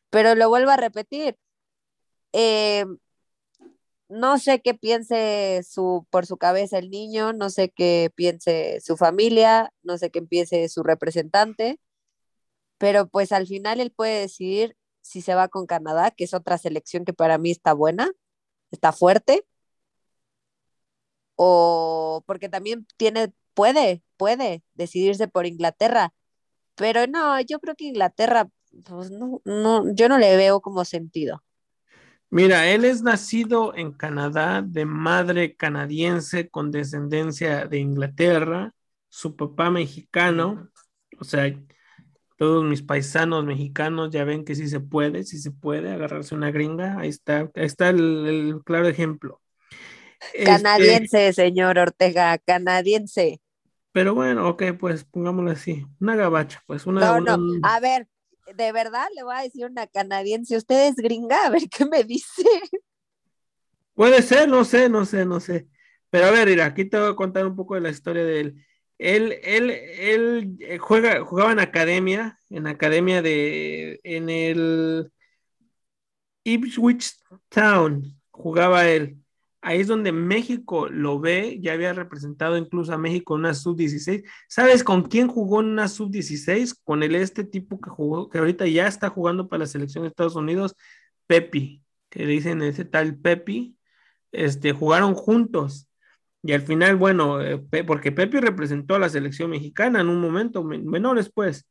[0.09, 1.37] pero lo vuelvo a repetir.
[2.33, 2.85] Eh,
[4.15, 8.97] no sé qué piense su, por su cabeza el niño, no sé qué piense su
[8.97, 11.79] familia, no sé qué piense su representante,
[12.77, 16.57] pero pues al final él puede decidir si se va con Canadá, que es otra
[16.57, 18.11] selección que para mí está buena,
[18.71, 19.45] está fuerte,
[21.35, 26.13] o porque también tiene, puede, puede decidirse por Inglaterra,
[26.75, 28.49] pero no, yo creo que Inglaterra,
[28.85, 31.44] pues no, no, yo no le veo como sentido.
[32.29, 38.73] Mira, él es nacido en Canadá de madre canadiense con descendencia de Inglaterra,
[39.07, 40.69] su papá mexicano,
[41.19, 41.53] o sea,
[42.37, 46.51] todos mis paisanos mexicanos ya ven que sí se puede, sí se puede agarrarse una
[46.51, 46.99] gringa.
[46.99, 49.41] Ahí está, ahí está el, claro ejemplo.
[50.33, 53.41] Este canadiense, señor Ortega, canadiense.
[53.91, 55.85] Pero bueno, ok, pues pongámoslo así.
[56.01, 57.19] Una gabacha, pues una.
[57.19, 58.09] No, no, a ver,
[58.53, 60.57] de verdad le voy a decir una canadiense.
[60.57, 61.45] ¿Usted es gringa?
[61.45, 62.43] A ver qué me dice.
[63.93, 65.67] Puede ser, no sé, no sé, no sé.
[66.09, 68.39] Pero a ver, mira, aquí te voy a contar un poco de la historia de
[68.39, 68.65] él.
[68.97, 75.11] Él, él, él eh, juega, jugaba en academia, en academia de, en el
[76.43, 77.15] Ipswich
[77.49, 79.17] Town, jugaba él.
[79.65, 84.23] Ahí es donde México lo ve, ya había representado incluso a México en una sub-16.
[84.47, 86.75] ¿Sabes con quién jugó en una sub-16?
[86.83, 90.09] Con el este tipo que jugó, que ahorita ya está jugando para la selección de
[90.09, 90.75] Estados Unidos,
[91.25, 93.75] Pepi, que le dicen ese tal Pepi.
[94.31, 95.87] Este, jugaron juntos
[96.43, 97.57] y al final, bueno, eh,
[97.87, 101.67] porque Pepe representó a la selección mexicana en un momento, menores pues,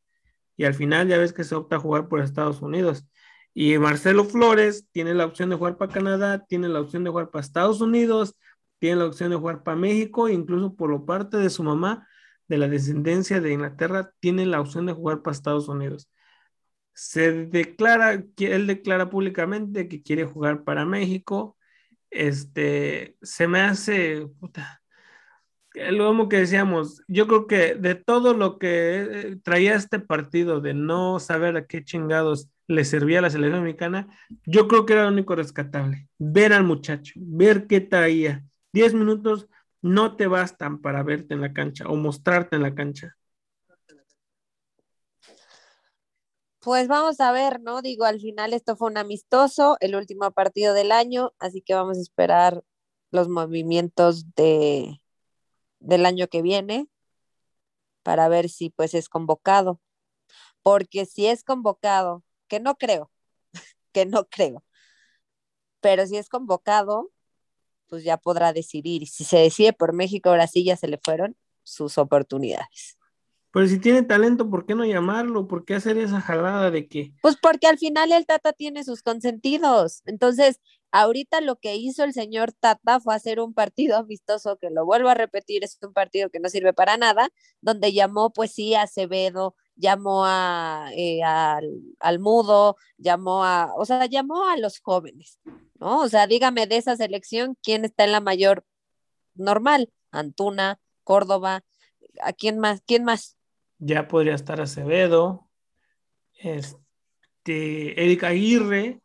[0.57, 3.07] y al final ya ves que se opta a jugar por Estados Unidos.
[3.57, 7.29] Y Marcelo Flores tiene la opción de jugar para Canadá, tiene la opción de jugar
[7.31, 8.35] para Estados Unidos,
[8.79, 12.05] tiene la opción de jugar para México, incluso por lo parte de su mamá,
[12.49, 16.09] de la descendencia de Inglaterra, tiene la opción de jugar para Estados Unidos.
[16.93, 21.57] Se declara, él declara públicamente que quiere jugar para México,
[22.09, 24.27] este, se me hace,
[25.73, 30.61] lo mismo que decíamos, yo creo que de todo lo que eh, traía este partido,
[30.61, 34.07] de no saber a qué chingados le servía a la selección mexicana,
[34.45, 38.43] yo creo que era lo único rescatable, ver al muchacho, ver qué traía.
[38.73, 39.47] Diez minutos
[39.81, 43.15] no te bastan para verte en la cancha o mostrarte en la cancha.
[46.59, 47.83] Pues vamos a ver, ¿no?
[47.83, 51.99] Digo, al final esto fue un amistoso, el último partido del año, así que vamos
[51.99, 52.63] a esperar
[53.11, 54.99] los movimientos de,
[55.79, 56.89] del año que viene
[58.01, 59.79] para ver si pues es convocado.
[60.63, 62.23] Porque si es convocado,
[62.55, 63.11] que no creo,
[63.91, 64.63] que no creo,
[65.81, 67.11] pero si es convocado,
[67.87, 69.03] pues ya podrá decidir.
[69.03, 72.97] Y si se decide por México, ahora sí ya se le fueron sus oportunidades.
[73.51, 75.47] Pero si tiene talento, ¿por qué no llamarlo?
[75.47, 77.13] ¿Por qué hacer esa jalada de que?
[77.21, 80.01] Pues porque al final el Tata tiene sus consentidos.
[80.05, 84.85] Entonces, ahorita lo que hizo el señor Tata fue hacer un partido amistoso, que lo
[84.85, 87.29] vuelvo a repetir, es un partido que no sirve para nada,
[87.59, 94.05] donde llamó, pues sí, a Acevedo, llamó a, eh, al, Mudo, llamó a, o sea,
[94.05, 95.39] llamó a los jóvenes,
[95.79, 96.01] ¿no?
[96.01, 98.65] O sea, dígame de esa selección, ¿quién está en la mayor
[99.35, 99.91] normal?
[100.11, 101.63] Antuna, Córdoba,
[102.21, 102.81] ¿a quién más?
[102.85, 103.35] ¿Quién más?
[103.79, 105.47] ya podría estar Acevedo,
[106.33, 109.01] este, Eric Aguirre.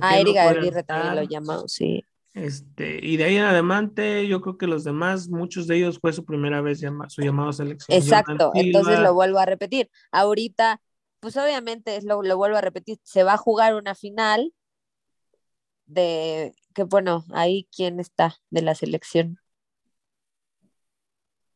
[0.00, 2.04] Ah, Eric Aguirre también lo llamado, sí.
[2.34, 6.12] Este, y de ahí en adelante, yo creo que los demás, muchos de ellos fue
[6.12, 7.98] su primera vez su llamado a selección.
[7.98, 9.90] Exacto, entonces lo vuelvo a repetir.
[10.10, 10.80] Ahorita,
[11.20, 14.52] pues obviamente lo, lo vuelvo a repetir, se va a jugar una final
[15.86, 19.38] de que bueno, ahí quién está de la selección.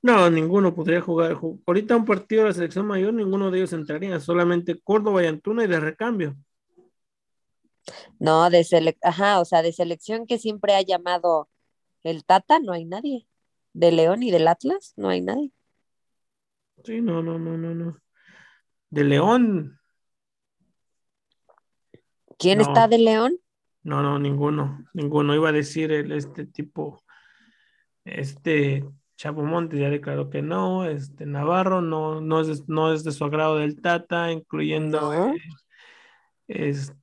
[0.03, 1.37] No, ninguno podría jugar.
[1.67, 5.65] Ahorita un partido de la selección mayor, ninguno de ellos entraría, solamente Córdoba y Antuna
[5.65, 6.37] y de recambio.
[8.19, 11.49] No, de selección, ajá, o sea, de selección que siempre ha llamado
[12.03, 13.27] el Tata, no hay nadie.
[13.73, 15.53] De León y del Atlas, no hay nadie.
[16.85, 18.01] Sí, no, no, no, no, no.
[18.91, 19.79] De León.
[22.39, 23.39] ¿Quién está de León?
[23.83, 25.35] No, no, ninguno, ninguno.
[25.35, 27.03] Iba a decir el, este tipo,
[28.05, 28.85] este
[29.17, 33.25] Chapo Montes ya declaró que no, este Navarro no, no, es, no es de su
[33.25, 35.35] agrado del Tata, incluyendo eh,
[36.49, 36.95] este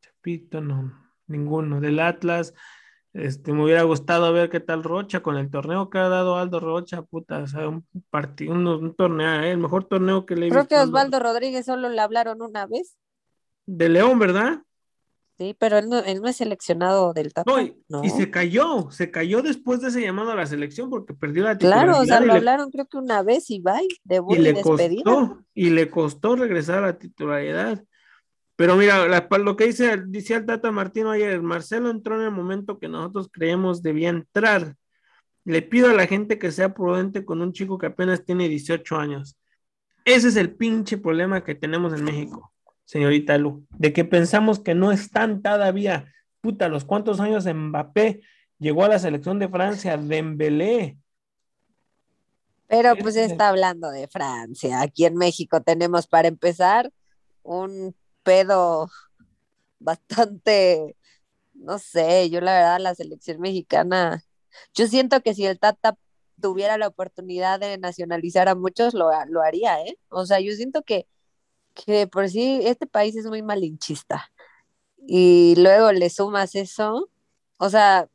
[0.00, 0.92] Chapito, no,
[1.26, 1.80] ninguno.
[1.80, 2.54] Del Atlas,
[3.12, 6.60] este, me hubiera gustado ver qué tal Rocha con el torneo que ha dado Aldo
[6.60, 10.50] Rocha, puta, o sea, un partido, un, torneo, eh, el mejor torneo que le he
[10.50, 12.96] Creo que Osvaldo Rodríguez solo le hablaron una vez.
[13.66, 14.62] De León, ¿verdad?
[15.38, 17.50] Sí, pero él no, él no es seleccionado del Tata.
[17.88, 21.44] No, y, se cayó, se cayó después de ese llamado a la selección porque perdió
[21.44, 21.86] la titularidad.
[21.86, 24.52] Claro, o sea, lo hablaron creo que una vez y bye, de y, y le
[24.52, 25.02] despedida.
[25.02, 27.82] Costó, y le costó regresar a la titularidad.
[28.60, 29.06] Pero mira,
[29.38, 33.30] lo que dice, dice el Tata Martino ayer, Marcelo entró en el momento que nosotros
[33.32, 34.76] creemos debía entrar.
[35.46, 38.96] Le pido a la gente que sea prudente con un chico que apenas tiene 18
[38.96, 39.38] años.
[40.04, 42.52] Ese es el pinche problema que tenemos en México
[42.84, 48.20] señorita Lu, de que pensamos que no están todavía, puta, los cuantos años Mbappé
[48.58, 50.98] llegó a la selección de Francia, Dembélé.
[52.66, 54.82] Pero pues está hablando de Francia.
[54.82, 56.90] Aquí en México tenemos para empezar
[57.44, 58.90] un pedo
[59.78, 60.96] bastante,
[61.54, 64.22] no sé, yo la verdad la selección mexicana,
[64.74, 65.96] yo siento que si el Tata
[66.40, 69.98] tuviera la oportunidad de nacionalizar a muchos, lo, lo haría, ¿eh?
[70.08, 71.06] O sea, yo siento que
[71.74, 74.30] que por sí este país es muy malinchista
[75.06, 77.10] y luego le sumas eso,
[77.56, 78.08] o sea,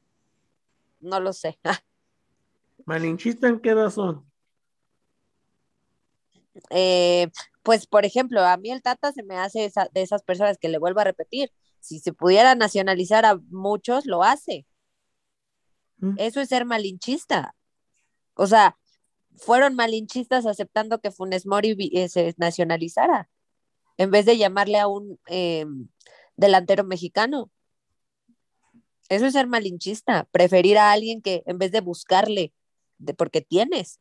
[0.99, 1.59] no lo sé.
[2.85, 4.23] ¿Malinchista en qué razón?
[6.69, 7.29] Eh,
[7.65, 10.77] pues, por ejemplo, a mí el Tata se me hace de esas personas que le
[10.77, 14.67] vuelvo a repetir, si se pudiera nacionalizar a muchos, lo hace.
[15.97, 16.13] Mm.
[16.19, 17.55] Eso es ser malinchista.
[18.35, 18.77] O sea,
[19.35, 23.29] fueron malinchistas aceptando que Funes Mori eh, se nacionalizara
[23.97, 25.87] en vez de llamarle a un em,
[26.35, 27.49] delantero mexicano.
[29.09, 32.53] Eso es ser malinchista, preferir a alguien que en vez de buscarle,
[32.99, 33.99] de porque tienes.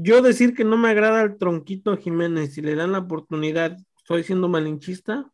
[0.00, 4.22] Yo decir que no me agrada el tronquito Jiménez, si le dan la oportunidad, ¿estoy
[4.22, 5.28] siendo malinchista?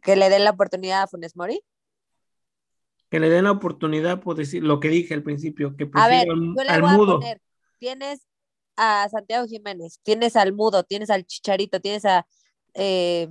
[0.00, 1.60] ¿Que le den la oportunidad a Funes Mori?
[3.10, 6.40] Que le den la oportunidad por decir lo que dije al principio, que prefiero al,
[6.40, 7.20] mudo.
[7.78, 8.26] tienes
[8.76, 12.26] a Santiago Jiménez, tienes al Mudo, tienes al Chicharito, tienes a,
[12.72, 13.28] eh,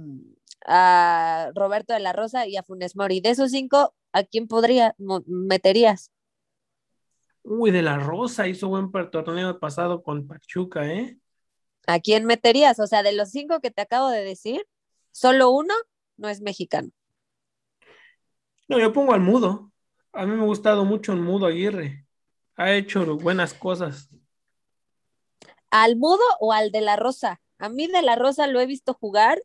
[0.68, 3.20] a Roberto de la Rosa y a Funes Mori.
[3.20, 4.94] De esos cinco, ¿a quién podría
[5.26, 6.12] meterías?
[7.50, 11.18] Uy, de la Rosa hizo buen torneo pasado con Pachuca, ¿eh?
[11.88, 12.78] ¿A quién meterías?
[12.82, 14.68] O sea, de los cinco que te acabo de decir,
[15.12, 15.74] solo uno
[16.18, 16.90] no es mexicano.
[18.68, 19.72] No, yo pongo al Mudo.
[20.12, 22.06] A mí me ha gustado mucho el Mudo Aguirre.
[22.58, 24.10] Ha hecho buenas cosas.
[25.70, 27.40] ¿Al mudo o al de la rosa?
[27.60, 29.42] A mí de la rosa lo he visto jugar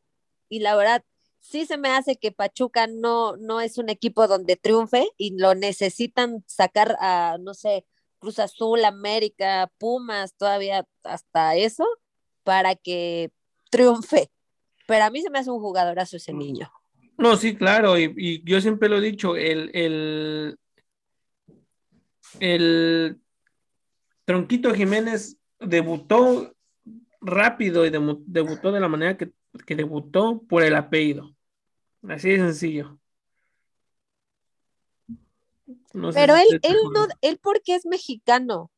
[0.49, 1.05] y la verdad
[1.43, 5.55] sí se me hace que Pachuca no, no es un equipo donde triunfe y lo
[5.55, 7.85] necesitan sacar a, no sé,
[8.19, 11.85] Cruz Azul, América, Pumas, todavía hasta eso,
[12.45, 13.33] para que
[13.71, 14.31] triunfe.
[14.87, 16.73] Pero a mí se me hace un jugadorazo ese niño.
[17.19, 20.57] No, sí, claro, y, y yo siempre lo he dicho, el, el,
[22.41, 23.21] el
[24.25, 26.55] Tronquito Jiménez debutó
[27.21, 29.31] rápido y debutó de la manera que,
[29.67, 31.35] debutó por el apellido.
[32.09, 32.99] Así de sencillo.
[36.15, 38.71] Pero él, él no, él porque es mexicano.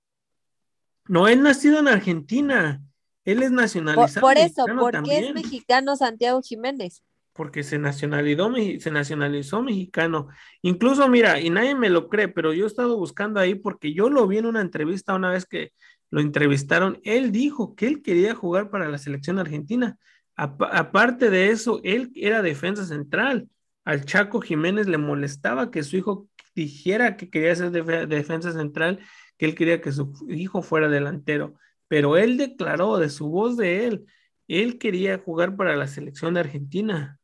[1.06, 2.82] No, él nacido en Argentina.
[3.24, 4.26] Él es nacionalizado.
[4.26, 7.02] Por, eso, ¿por qué es mexicano Santiago Jiménez?
[7.32, 10.28] Porque se nacionalizó, se nacionalizó mexicano.
[10.62, 14.10] Incluso, mira, y nadie me lo cree, pero yo he estado buscando ahí porque yo
[14.10, 15.72] lo vi en una entrevista una vez que
[16.10, 19.98] lo entrevistaron, él dijo que él quería jugar para la selección argentina.
[20.36, 23.48] Aparte de eso, él era defensa central.
[23.84, 29.00] Al Chaco Jiménez le molestaba que su hijo dijera que quería ser defensa central,
[29.36, 31.54] que él quería que su hijo fuera delantero.
[31.88, 34.06] Pero él declaró de su voz de él,
[34.48, 37.18] él quería jugar para la selección de Argentina.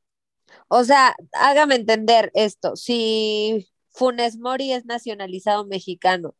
[0.69, 6.35] O sea, hágame entender esto, si Funes Mori es nacionalizado mexicano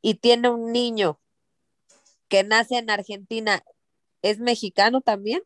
[0.00, 1.20] y tiene un niño
[2.28, 3.62] que nace en Argentina,
[4.22, 5.42] ¿es mexicano también?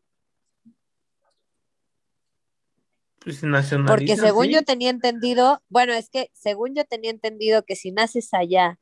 [3.23, 3.41] Pues
[3.87, 8.33] Porque según yo tenía entendido, bueno, es que según yo tenía entendido que si naces
[8.33, 8.79] allá,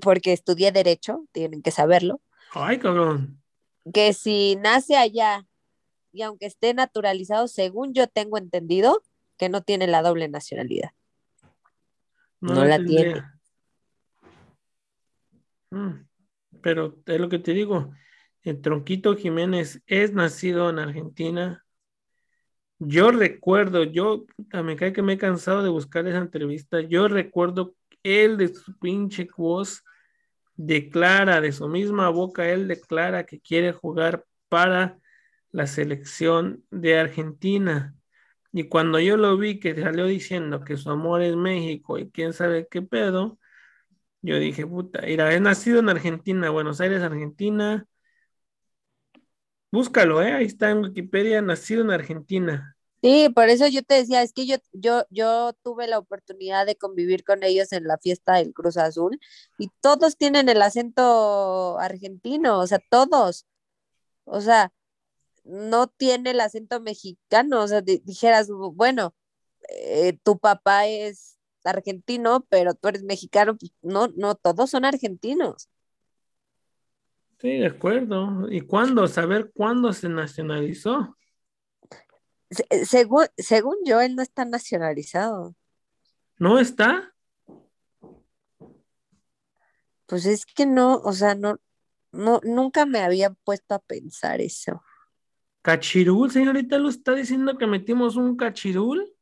[0.00, 2.20] porque estudié derecho, tienen que saberlo.
[2.52, 3.40] Ay, cabrón.
[3.92, 5.46] Que si nace allá
[6.12, 9.04] y aunque esté naturalizado, según yo tengo entendido,
[9.36, 10.90] que no tiene la doble nacionalidad.
[12.40, 13.22] No, la tiene.
[15.70, 16.06] Mm,
[16.60, 17.92] pero es lo que te digo,
[18.42, 21.64] el Tronquito Jiménez es nacido en Argentina.
[22.78, 24.26] Yo recuerdo, yo
[24.64, 26.80] me cae que me he cansado de buscar esa entrevista.
[26.80, 29.82] Yo recuerdo él de su pinche voz
[30.56, 34.98] declara, de su misma boca, él declara que quiere jugar para
[35.50, 37.94] la selección de Argentina.
[38.52, 42.32] Y cuando yo lo vi que salió diciendo que su amor es México y quién
[42.32, 43.38] sabe qué pedo,
[44.22, 47.86] yo dije, puta, mira, he nacido en Argentina, Buenos Aires, Argentina.
[49.70, 50.32] Búscalo, ¿eh?
[50.32, 52.76] Ahí está en Wikipedia, nacido en Argentina.
[53.00, 56.76] Sí, por eso yo te decía, es que yo, yo, yo tuve la oportunidad de
[56.76, 59.20] convivir con ellos en la fiesta del Cruz Azul
[59.56, 63.46] y todos tienen el acento argentino, o sea, todos.
[64.24, 64.72] O sea,
[65.44, 69.14] no tiene el acento mexicano, o sea, dijeras, bueno,
[69.70, 75.68] eh, tu papá es argentino, pero tú eres mexicano, pues, no, no, todos son argentinos.
[77.40, 78.50] Sí, de acuerdo.
[78.50, 79.06] ¿Y cuándo?
[79.06, 81.16] Saber cuándo se nacionalizó.
[82.70, 85.54] Eh, según, según yo, él no está nacionalizado.
[86.38, 87.14] ¿No está?
[90.06, 91.60] Pues es que no, o sea, no,
[92.12, 94.82] no, nunca me había puesto a pensar eso.
[95.62, 99.12] ¿Cachirul, señorita, lo está diciendo que metimos un cachirul?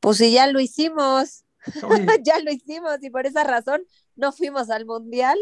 [0.00, 1.44] Pues sí, ya lo hicimos.
[2.24, 3.82] ya lo hicimos y por esa razón
[4.16, 5.38] no fuimos al mundial.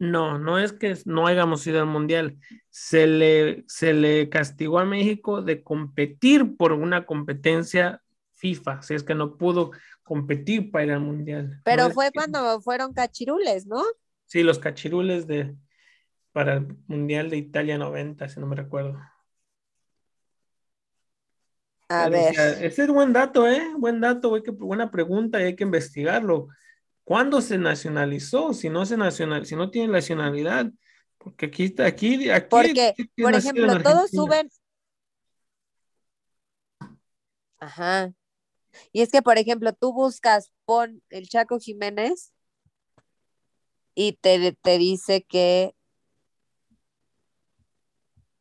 [0.00, 2.38] No, no es que no hayamos ido al mundial.
[2.70, 9.02] Se le, se le castigó a México de competir por una competencia FIFA, si es
[9.02, 9.72] que no pudo
[10.02, 11.60] competir para ir al mundial.
[11.64, 13.84] Pero fue cuando fueron cachirules, ¿no?
[14.24, 15.54] Sí, los cachirules de
[16.32, 18.98] para el mundial de Italia 90, si no me recuerdo.
[21.90, 22.32] A ver.
[22.62, 23.62] ese es buen dato, ¿eh?
[23.76, 26.48] Buen dato, buena pregunta y hay que investigarlo.
[27.10, 28.54] ¿Cuándo se nacionalizó?
[28.54, 30.70] Si no se nacional, si no tiene nacionalidad,
[31.18, 32.46] porque aquí está, aquí, aquí.
[32.48, 34.48] Porque, por ejemplo, todos suben.
[37.58, 38.12] Ajá.
[38.92, 42.32] Y es que, por ejemplo, tú buscas, pon el Chaco Jiménez
[43.96, 45.74] y te, te dice que.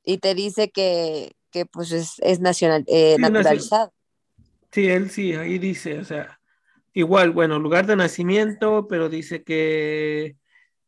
[0.03, 3.91] Y te dice que, que pues es, nacional, eh, naturalizado.
[4.71, 6.38] Sí, él sí, ahí dice, o sea,
[6.99, 10.35] Igual, bueno, lugar de nacimiento, pero dice que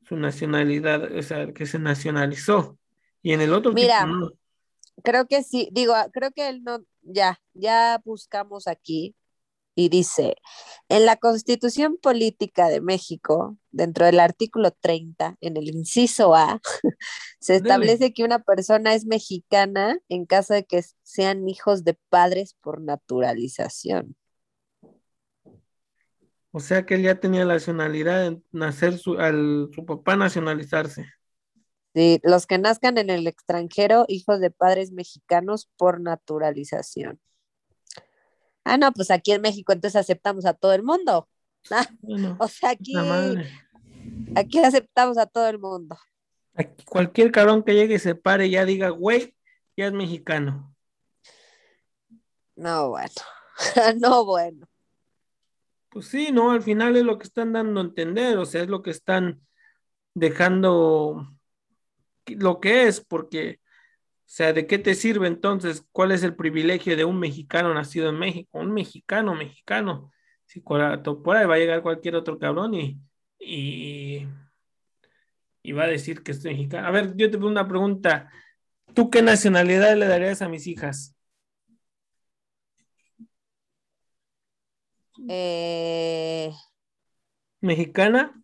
[0.04, 2.78] su nacionalidad, o sea, que se nacionalizó.
[3.22, 4.06] Y en el otro Mira,
[5.06, 9.16] creo que sí, digo, creo que él no, ya, ya buscamos aquí
[9.74, 10.36] y dice,
[10.90, 16.60] en la Constitución Política de México, dentro del artículo 30, en el inciso A,
[17.40, 22.58] se establece que una persona es mexicana en caso de que sean hijos de padres
[22.62, 24.18] por naturalización.
[26.52, 31.06] O sea que él ya tenía la nacionalidad de nacer su, al, su papá nacionalizarse.
[31.94, 37.20] Sí, los que nazcan en el extranjero, hijos de padres mexicanos por naturalización.
[38.64, 41.28] Ah, no, pues aquí en México entonces aceptamos a todo el mundo.
[41.70, 41.86] Ah,
[42.40, 42.96] o sea, aquí,
[44.36, 45.96] aquí aceptamos a todo el mundo.
[46.56, 49.36] Aquí cualquier cabrón que llegue y se pare y ya diga, güey,
[49.78, 50.76] ya es mexicano.
[52.56, 53.12] No, bueno.
[54.00, 54.68] no, bueno.
[55.92, 58.70] Pues sí, no, al final es lo que están dando a entender, o sea, es
[58.70, 59.42] lo que están
[60.14, 61.28] dejando
[62.28, 65.86] lo que es, porque, o sea, ¿de qué te sirve entonces?
[65.92, 68.60] ¿Cuál es el privilegio de un mexicano nacido en México?
[68.60, 70.14] Un mexicano, mexicano.
[70.46, 72.98] Si por ahí va a llegar cualquier otro cabrón y,
[73.38, 74.28] y,
[75.62, 76.88] y va a decir que es mexicano.
[76.88, 78.32] A ver, yo te pongo una pregunta.
[78.94, 81.18] ¿Tú qué nacionalidad le darías a mis hijas?
[85.30, 86.52] Eh,
[87.60, 88.44] ¿Mexicana?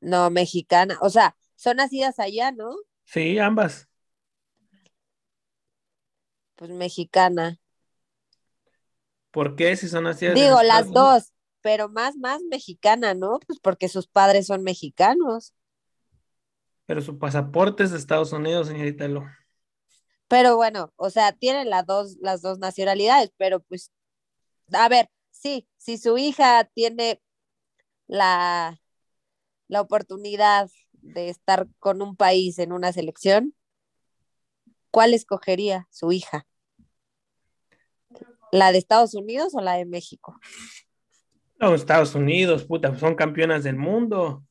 [0.00, 0.98] No, mexicana.
[1.00, 2.74] O sea, son nacidas allá, ¿no?
[3.04, 3.88] Sí, ambas.
[6.56, 7.58] Pues mexicana.
[9.30, 10.34] ¿Por qué si son nacidas?
[10.34, 13.38] Digo, las dos, pero más, más mexicana, ¿no?
[13.46, 15.54] Pues porque sus padres son mexicanos.
[16.86, 19.24] Pero su pasaporte es de Estados Unidos, señorita Lo.
[20.28, 23.92] Pero bueno, o sea, tienen las dos, las dos nacionalidades, pero pues,
[24.72, 25.10] a ver,
[25.46, 27.22] sí, si su hija tiene
[28.08, 28.80] la,
[29.68, 33.54] la oportunidad de estar con un país en una selección,
[34.90, 36.46] ¿cuál escogería su hija?
[38.50, 40.38] ¿La de Estados Unidos o la de México?
[41.60, 44.44] No, Estados Unidos, puta, son campeonas del mundo.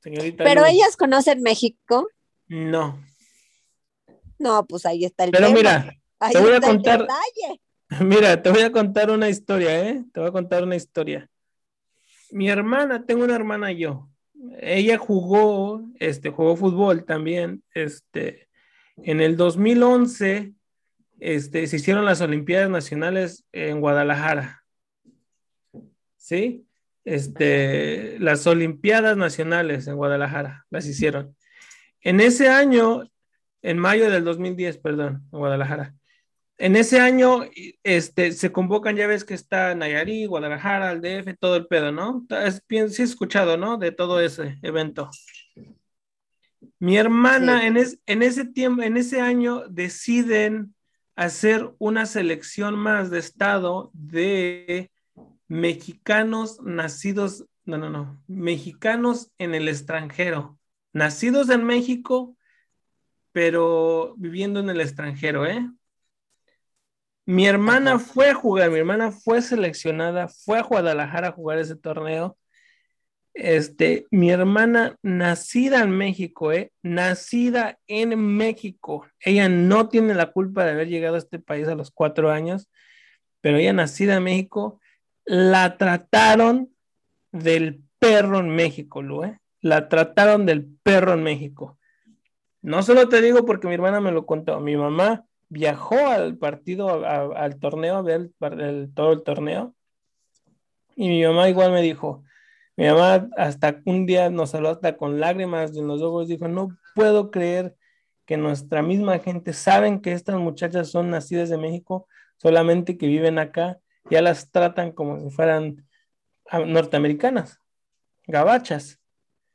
[0.00, 2.08] Señorita Pero ellas conocen México.
[2.48, 2.98] No.
[4.38, 5.94] No, pues ahí está el Pero mira,
[6.32, 7.06] te voy a contar.
[8.00, 10.04] Mira, te voy a contar una historia, ¿eh?
[10.12, 11.28] Te voy a contar una historia.
[12.30, 14.08] Mi hermana, tengo una hermana yo.
[14.60, 18.48] Ella jugó, este, jugó fútbol también, este,
[18.96, 20.52] en el 2011,
[21.20, 24.64] este, se hicieron las Olimpiadas Nacionales en Guadalajara.
[26.16, 26.66] ¿Sí?
[27.04, 31.36] Este, las Olimpiadas Nacionales en Guadalajara, las hicieron.
[32.00, 33.04] En ese año,
[33.60, 35.94] en mayo del 2010, perdón, en Guadalajara.
[36.62, 37.40] En ese año
[37.82, 42.24] este, se convocan, ya ves que está Nayarit, Guadalajara, el DF, todo el pedo, ¿no?
[42.30, 43.78] Es, sí he escuchado, ¿no?
[43.78, 45.10] De todo ese evento.
[46.78, 50.76] Mi hermana en, en ese tiempo, en ese año deciden
[51.16, 54.92] hacer una selección más de estado de
[55.48, 60.60] mexicanos nacidos, no, no, no, mexicanos en el extranjero,
[60.92, 62.36] nacidos en México,
[63.32, 65.68] pero viviendo en el extranjero, ¿eh?
[67.32, 71.76] Mi hermana fue a jugar, mi hermana fue seleccionada, fue a Guadalajara a jugar ese
[71.76, 72.36] torneo.
[73.32, 76.72] Este, mi hermana nacida en México, ¿eh?
[76.82, 79.06] Nacida en México.
[79.18, 82.68] Ella no tiene la culpa de haber llegado a este país a los cuatro años,
[83.40, 84.78] pero ella nacida en México,
[85.24, 86.76] la trataron
[87.30, 89.40] del perro en México, Lu, ¿eh?
[89.62, 91.78] La trataron del perro en México.
[92.60, 97.04] No solo te digo porque mi hermana me lo contó, mi mamá viajó al partido,
[97.04, 98.30] al torneo, a ver
[98.94, 99.74] todo el torneo.
[100.96, 102.24] Y mi mamá igual me dijo,
[102.76, 106.76] mi mamá hasta un día nos habló hasta con lágrimas en los ojos, dijo, no
[106.94, 107.76] puedo creer
[108.24, 113.38] que nuestra misma gente saben que estas muchachas son nacidas de México, solamente que viven
[113.38, 113.78] acá,
[114.10, 115.86] ya las tratan como si fueran
[116.48, 117.60] ah, norteamericanas,
[118.26, 118.98] gabachas.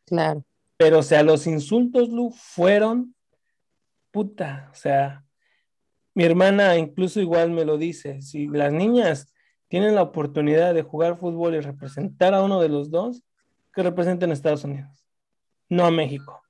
[0.05, 0.45] Claro.
[0.77, 3.15] Pero, o sea, los insultos, Lu, fueron
[4.11, 5.26] puta, o sea,
[6.17, 9.31] mi hermana incluso igual me lo dice, si las niñas
[9.67, 13.21] tienen la oportunidad de jugar fútbol y representar a uno de los dos,
[13.71, 15.07] que representen a Estados Unidos,
[15.69, 16.41] no a México,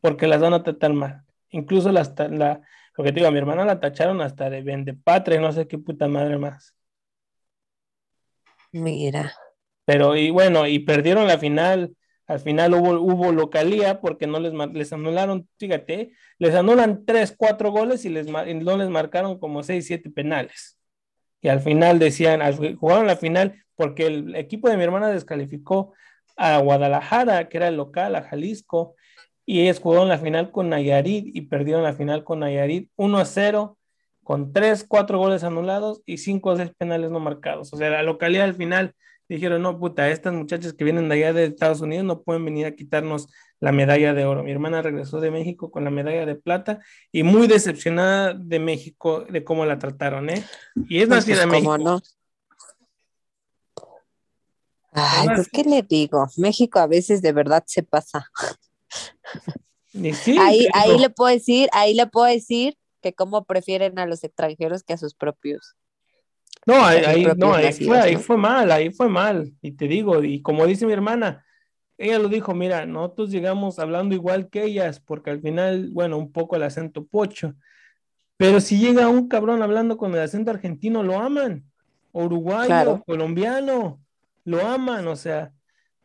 [0.00, 1.24] porque las van a tratar mal.
[1.50, 2.60] Incluso las, la,
[2.96, 5.66] lo que te digo, a mi hermana la tacharon hasta de vende patria, no sé
[5.66, 6.76] qué puta madre más.
[8.70, 9.34] Mira.
[9.86, 11.96] Pero, y bueno, y perdieron la final
[12.26, 18.04] al final hubo, localía porque no les, les anularon, fíjate, les anulan tres, cuatro goles
[18.04, 20.78] y les, no les marcaron como seis, siete penales.
[21.40, 22.40] Y al final decían,
[22.76, 25.92] jugaron la final porque el equipo de mi hermana descalificó
[26.36, 28.96] a Guadalajara, que era el local, a Jalisco,
[29.44, 33.24] y ellos jugaron la final con Nayarit y perdieron la final con Nayarit 1 a
[33.24, 33.78] 0,
[34.24, 37.72] con tres, cuatro goles anulados y cinco o seis penales no marcados.
[37.72, 38.94] O sea, la localidad al final
[39.28, 42.66] dijeron, no, puta, estas muchachas que vienen de allá de Estados Unidos no pueden venir
[42.66, 43.28] a quitarnos
[43.60, 44.42] la medalla de oro.
[44.42, 46.80] Mi hermana regresó de México con la medalla de plata
[47.12, 50.44] y muy decepcionada de México de cómo la trataron, ¿eh?
[50.88, 51.78] Y es nacida en pues, México.
[51.78, 52.00] No?
[54.92, 56.26] Ay, pues, ¿qué le digo?
[56.36, 58.30] México a veces de verdad se pasa.
[60.40, 64.82] ahí, ahí le puedo decir, ahí le puedo decir que cómo prefieren a los extranjeros
[64.82, 65.76] que a sus propios.
[66.66, 69.52] No, ahí, no, ahí fue, ahí fue mal, ahí fue mal.
[69.62, 71.44] Y te digo, y como dice mi hermana,
[71.96, 76.32] ella lo dijo, mira, nosotros llegamos hablando igual que ellas, porque al final, bueno, un
[76.32, 77.54] poco el acento pocho.
[78.36, 81.64] Pero si llega un cabrón hablando con el acento argentino, lo aman.
[82.12, 84.00] Uruguayo, colombiano,
[84.44, 85.52] lo aman, o sea,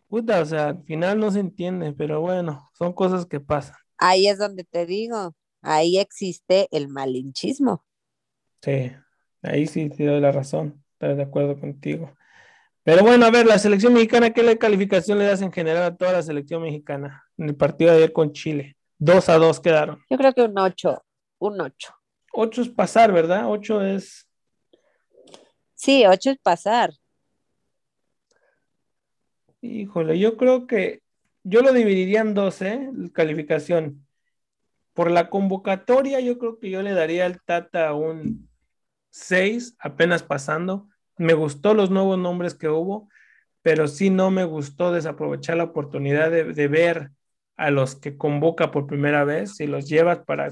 [0.07, 3.77] puta, o sea, al final no se entiende, pero bueno, son cosas que pasan.
[3.97, 7.83] Ahí es donde te digo, ahí existe el malinchismo.
[8.61, 8.91] Sí,
[9.41, 12.15] Ahí sí te doy la razón, estoy de acuerdo contigo.
[12.83, 16.13] Pero bueno, a ver, la selección mexicana, ¿qué calificación le das en general a toda
[16.13, 18.75] la selección mexicana en el partido de ayer con Chile?
[18.97, 19.99] Dos a dos quedaron.
[20.09, 21.03] Yo creo que un ocho,
[21.39, 21.93] un ocho.
[22.33, 23.49] Ocho es pasar, ¿verdad?
[23.49, 24.27] Ocho es.
[25.73, 26.91] Sí, ocho es pasar.
[29.61, 31.01] Híjole, yo creo que
[31.43, 32.89] yo lo dividiría en dos, ¿eh?
[33.13, 34.05] Calificación.
[34.93, 38.50] Por la convocatoria, yo creo que yo le daría al Tata un
[39.11, 40.87] seis, apenas pasando.
[41.17, 43.09] Me gustó los nuevos nombres que hubo,
[43.61, 47.11] pero sí no me gustó desaprovechar la oportunidad de, ver
[47.57, 49.57] a los que convoca por primera vez.
[49.57, 50.49] Si los llevas para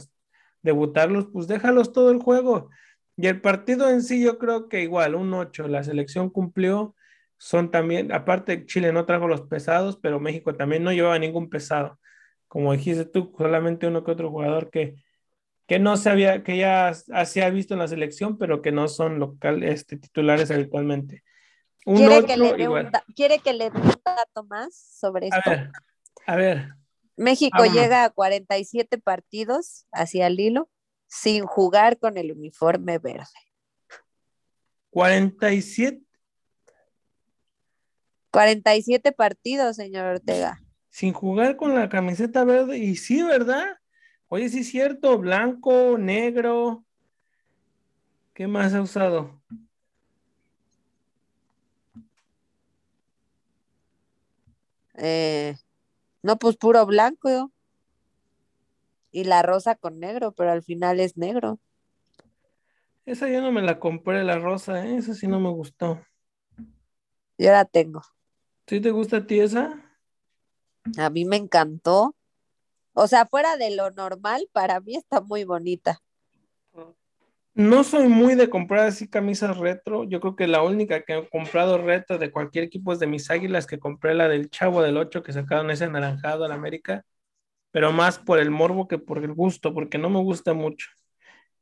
[0.62, 2.70] debutarlos, pues déjalos todo el juego.
[3.18, 6.96] Y el partido en sí, yo creo que igual, un 8, la selección cumplió.
[7.38, 12.00] Son también, aparte, Chile no trajo los pesados, pero México también no llevaba ningún pesado.
[12.48, 14.96] Como dijiste tú, solamente uno que otro jugador que,
[15.70, 18.88] que no se había, que ya se ha visto en la selección, pero que no
[18.88, 21.24] son local, este, titulares habitualmente.
[21.86, 25.38] ¿Quiere, que le dé un, ¿Quiere que le dé un dato más sobre esto?
[25.46, 25.72] A ver,
[26.26, 26.70] a ver.
[27.18, 30.72] México llega a 47 partidos hacia el hilo
[31.06, 33.28] sin jugar con el uniforme verde.
[34.90, 36.02] 47.
[38.32, 40.60] 47 partidos, señor Ortega.
[40.90, 43.78] Sin jugar con la camiseta verde, y sí, ¿verdad?
[44.32, 46.86] Oye, sí es cierto, blanco, negro.
[48.36, 49.42] ¿Qué más ha usado?
[54.94, 55.56] Eh,
[56.22, 57.52] no, pues puro blanco.
[59.12, 61.60] Y la rosa con negro, pero al final es negro.
[63.08, 64.98] Esa yo no me la compré, la rosa, ¿eh?
[64.98, 66.06] esa sí no me gustó.
[67.40, 68.04] Yo la tengo.
[68.68, 69.84] ¿Sí te gusta a ti esa?
[71.00, 72.16] A mí me encantó
[72.94, 76.02] O sea, fuera de lo normal, para mí está muy bonita.
[77.54, 80.06] No soy muy de comprar así camisas retro.
[80.06, 83.30] Yo creo que la única que he comprado retro de cualquier equipo es de mis
[83.30, 87.04] águilas, que compré la del Chavo del 8 que sacaron ese anaranjado la América,
[87.72, 90.88] pero más por el morbo que por el gusto, porque no me gusta mucho.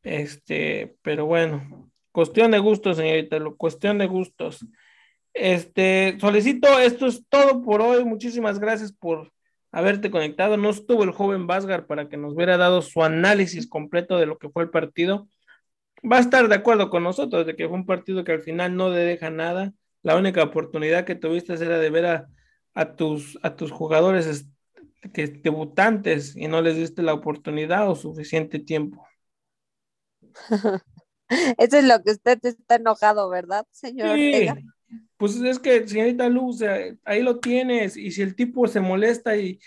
[0.03, 4.65] Este, pero bueno, cuestión de gustos, señorita, cuestión de gustos.
[5.33, 8.05] Este, solicito, esto es todo por hoy.
[8.05, 9.31] Muchísimas gracias por
[9.77, 10.57] haberte conectado.
[10.57, 14.37] No estuvo el joven Vázgar para que nos hubiera dado su análisis completo de lo
[14.37, 15.27] que fue el partido
[16.03, 18.75] va a estar de acuerdo con nosotros de que fue un partido que al final
[18.75, 19.73] no le deja nada.
[20.03, 22.27] La única oportunidad que tuviste era de ver a,
[22.73, 24.45] a tus, a tus jugadores
[25.13, 29.05] que, debutantes y no les diste la oportunidad o suficiente tiempo.
[31.57, 34.47] Eso es lo que usted está enojado, ¿verdad, señor sí.
[35.17, 36.61] Pues es que, señorita Luz,
[37.03, 37.97] ahí lo tienes.
[37.97, 39.59] Y si el tipo se molesta y.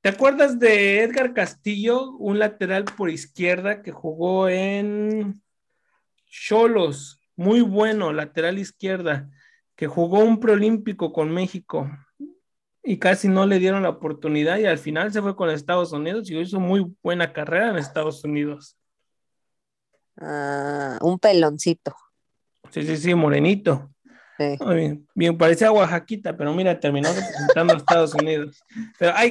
[0.00, 5.42] ¿Te acuerdas de Edgar Castillo, un lateral por izquierda que jugó en
[6.26, 9.30] Cholos, muy bueno, lateral izquierda,
[9.76, 11.90] que jugó un preolímpico con México
[12.82, 16.30] y casi no le dieron la oportunidad y al final se fue con Estados Unidos
[16.30, 18.76] y hizo muy buena carrera en Estados Unidos.
[20.18, 21.96] Ah, un peloncito.
[22.70, 23.93] Sí, sí, sí, morenito.
[24.38, 28.62] Bien, bien, parecía Oaxaquita, pero mira, terminó representando a Estados Unidos.
[28.98, 29.30] Pero hay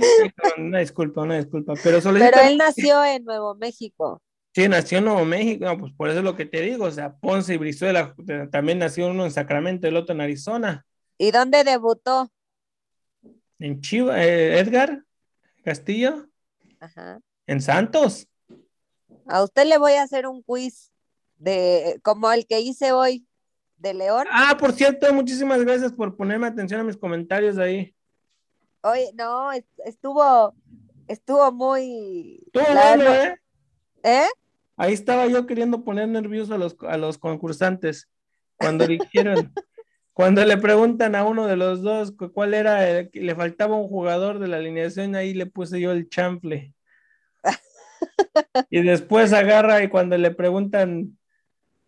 [0.58, 1.74] una disculpa, una disculpa.
[1.84, 4.22] Pero, pero él nació en Nuevo México.
[4.56, 7.16] Sí, nació en Nuevo México, pues por eso es lo que te digo, o sea,
[7.16, 8.16] Ponce y Brizuela,
[8.52, 10.86] también nació uno en Sacramento, el otro en Arizona.
[11.18, 12.32] ¿Y dónde debutó?
[13.58, 15.04] En Chivas, eh, Edgar
[15.64, 16.28] Castillo.
[16.80, 17.20] Ajá.
[17.48, 18.28] En Santos.
[19.26, 20.92] A usted le voy a hacer un quiz
[21.38, 23.26] de como el que hice hoy
[23.84, 24.26] de León.
[24.32, 27.94] Ah, por cierto, muchísimas gracias por ponerme atención a mis comentarios ahí.
[28.82, 29.52] Oye, no,
[29.86, 30.56] estuvo,
[31.08, 32.42] estuvo muy.
[32.46, 33.40] Estuvo bueno, ¿eh?
[34.04, 34.28] ¿Eh?
[34.78, 38.10] Ahí estaba yo queriendo poner nervioso a los, a los concursantes
[38.56, 39.54] cuando dijeron,
[40.14, 44.40] cuando le preguntan a uno de los dos cuál era, que le faltaba un jugador
[44.40, 46.74] de la alineación, ahí le puse yo el chamfle.
[48.70, 51.18] y después agarra y cuando le preguntan,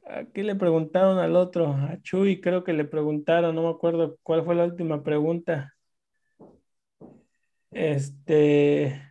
[0.06, 1.68] ¿a qué le preguntaron al otro?
[1.68, 5.74] A Chuy creo que le preguntaron, no me acuerdo cuál fue la última pregunta.
[7.72, 9.02] Este...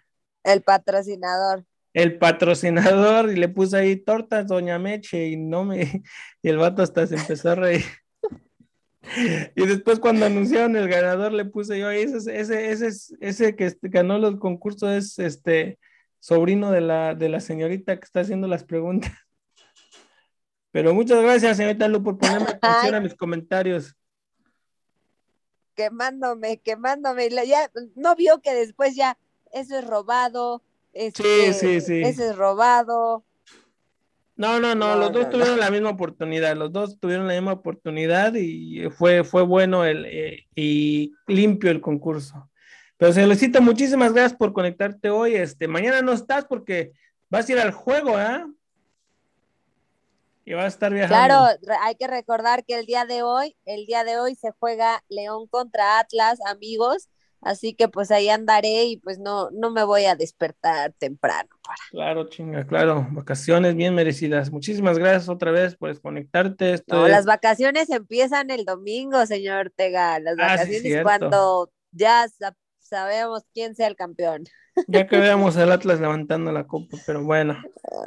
[0.43, 1.65] El patrocinador
[1.95, 6.03] el patrocinador y le puse ahí tortas Doña Meche y no me,
[6.43, 7.85] y el vato hasta se empezó a reír.
[9.55, 13.71] Y después cuando anunciaron el ganador le puse yo ahí, ese, ese, ese, ese que
[13.83, 15.79] ganó los concursos es este
[16.21, 19.13] sobrino de la, de la señorita que está haciendo las preguntas.
[20.75, 23.95] Pero muchas gracias, señorita Lu, por ponerme atención a mis comentarios.
[25.77, 27.31] Quemándome, quemándome.
[27.47, 29.17] Ya no vio que después ya
[29.53, 32.03] eso es robado, sí, sí, sí.
[32.03, 33.25] Ese es robado.
[34.35, 38.35] No, no, no, los dos tuvieron la misma oportunidad, los dos tuvieron la misma oportunidad
[38.35, 42.51] y fue, fue bueno el, eh, y limpio el concurso.
[42.97, 45.37] Pero Celestito, muchísimas gracias por conectarte hoy.
[45.37, 46.91] Este, mañana no estás porque
[47.31, 48.49] vas a ir al juego, ¿ah?
[50.45, 51.59] Y vas a estar viajando.
[51.63, 55.03] Claro, hay que recordar que el día de hoy, el día de hoy se juega
[55.09, 57.09] León contra Atlas, amigos.
[57.45, 61.51] Así que pues ahí andaré y pues no, no me voy a despertar temprano.
[61.63, 61.77] Para.
[61.91, 63.07] Claro, chinga, claro.
[63.11, 64.51] Vacaciones bien merecidas.
[64.51, 66.83] Muchísimas gracias otra vez por desconectarte.
[66.87, 70.19] no, las vacaciones empiezan el domingo, señor Ortega.
[70.21, 72.27] Las ah, vacaciones cuando ya
[72.79, 74.45] sabemos quién sea el campeón.
[74.89, 77.63] Ya que veamos al Atlas levantando la copa, pero bueno.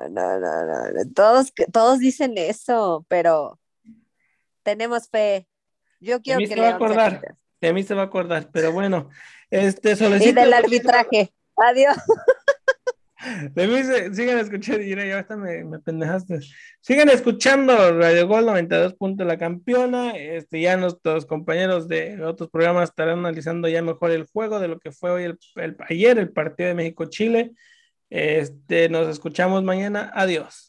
[0.09, 3.59] No, no, no, Todos, todos dicen eso, pero
[4.63, 5.47] tenemos fe.
[5.99, 9.09] Yo quiero que le acordar de mí se va a acordar, pero bueno,
[9.49, 10.29] este solicito.
[10.29, 11.33] Y del arbitraje.
[11.55, 11.97] Adiós.
[13.55, 16.39] Mí se, sigan escuchando, ya hasta me, me, pendejaste.
[16.81, 18.95] Sigan escuchando Radio Gol 92.
[19.19, 20.15] La Campeona.
[20.15, 24.79] Este, ya nuestros compañeros de otros programas estarán analizando ya mejor el juego de lo
[24.79, 25.23] que fue hoy
[25.55, 27.53] el ayer, el partido de México-Chile.
[28.09, 30.11] Este, nos escuchamos mañana.
[30.13, 30.66] Adiós.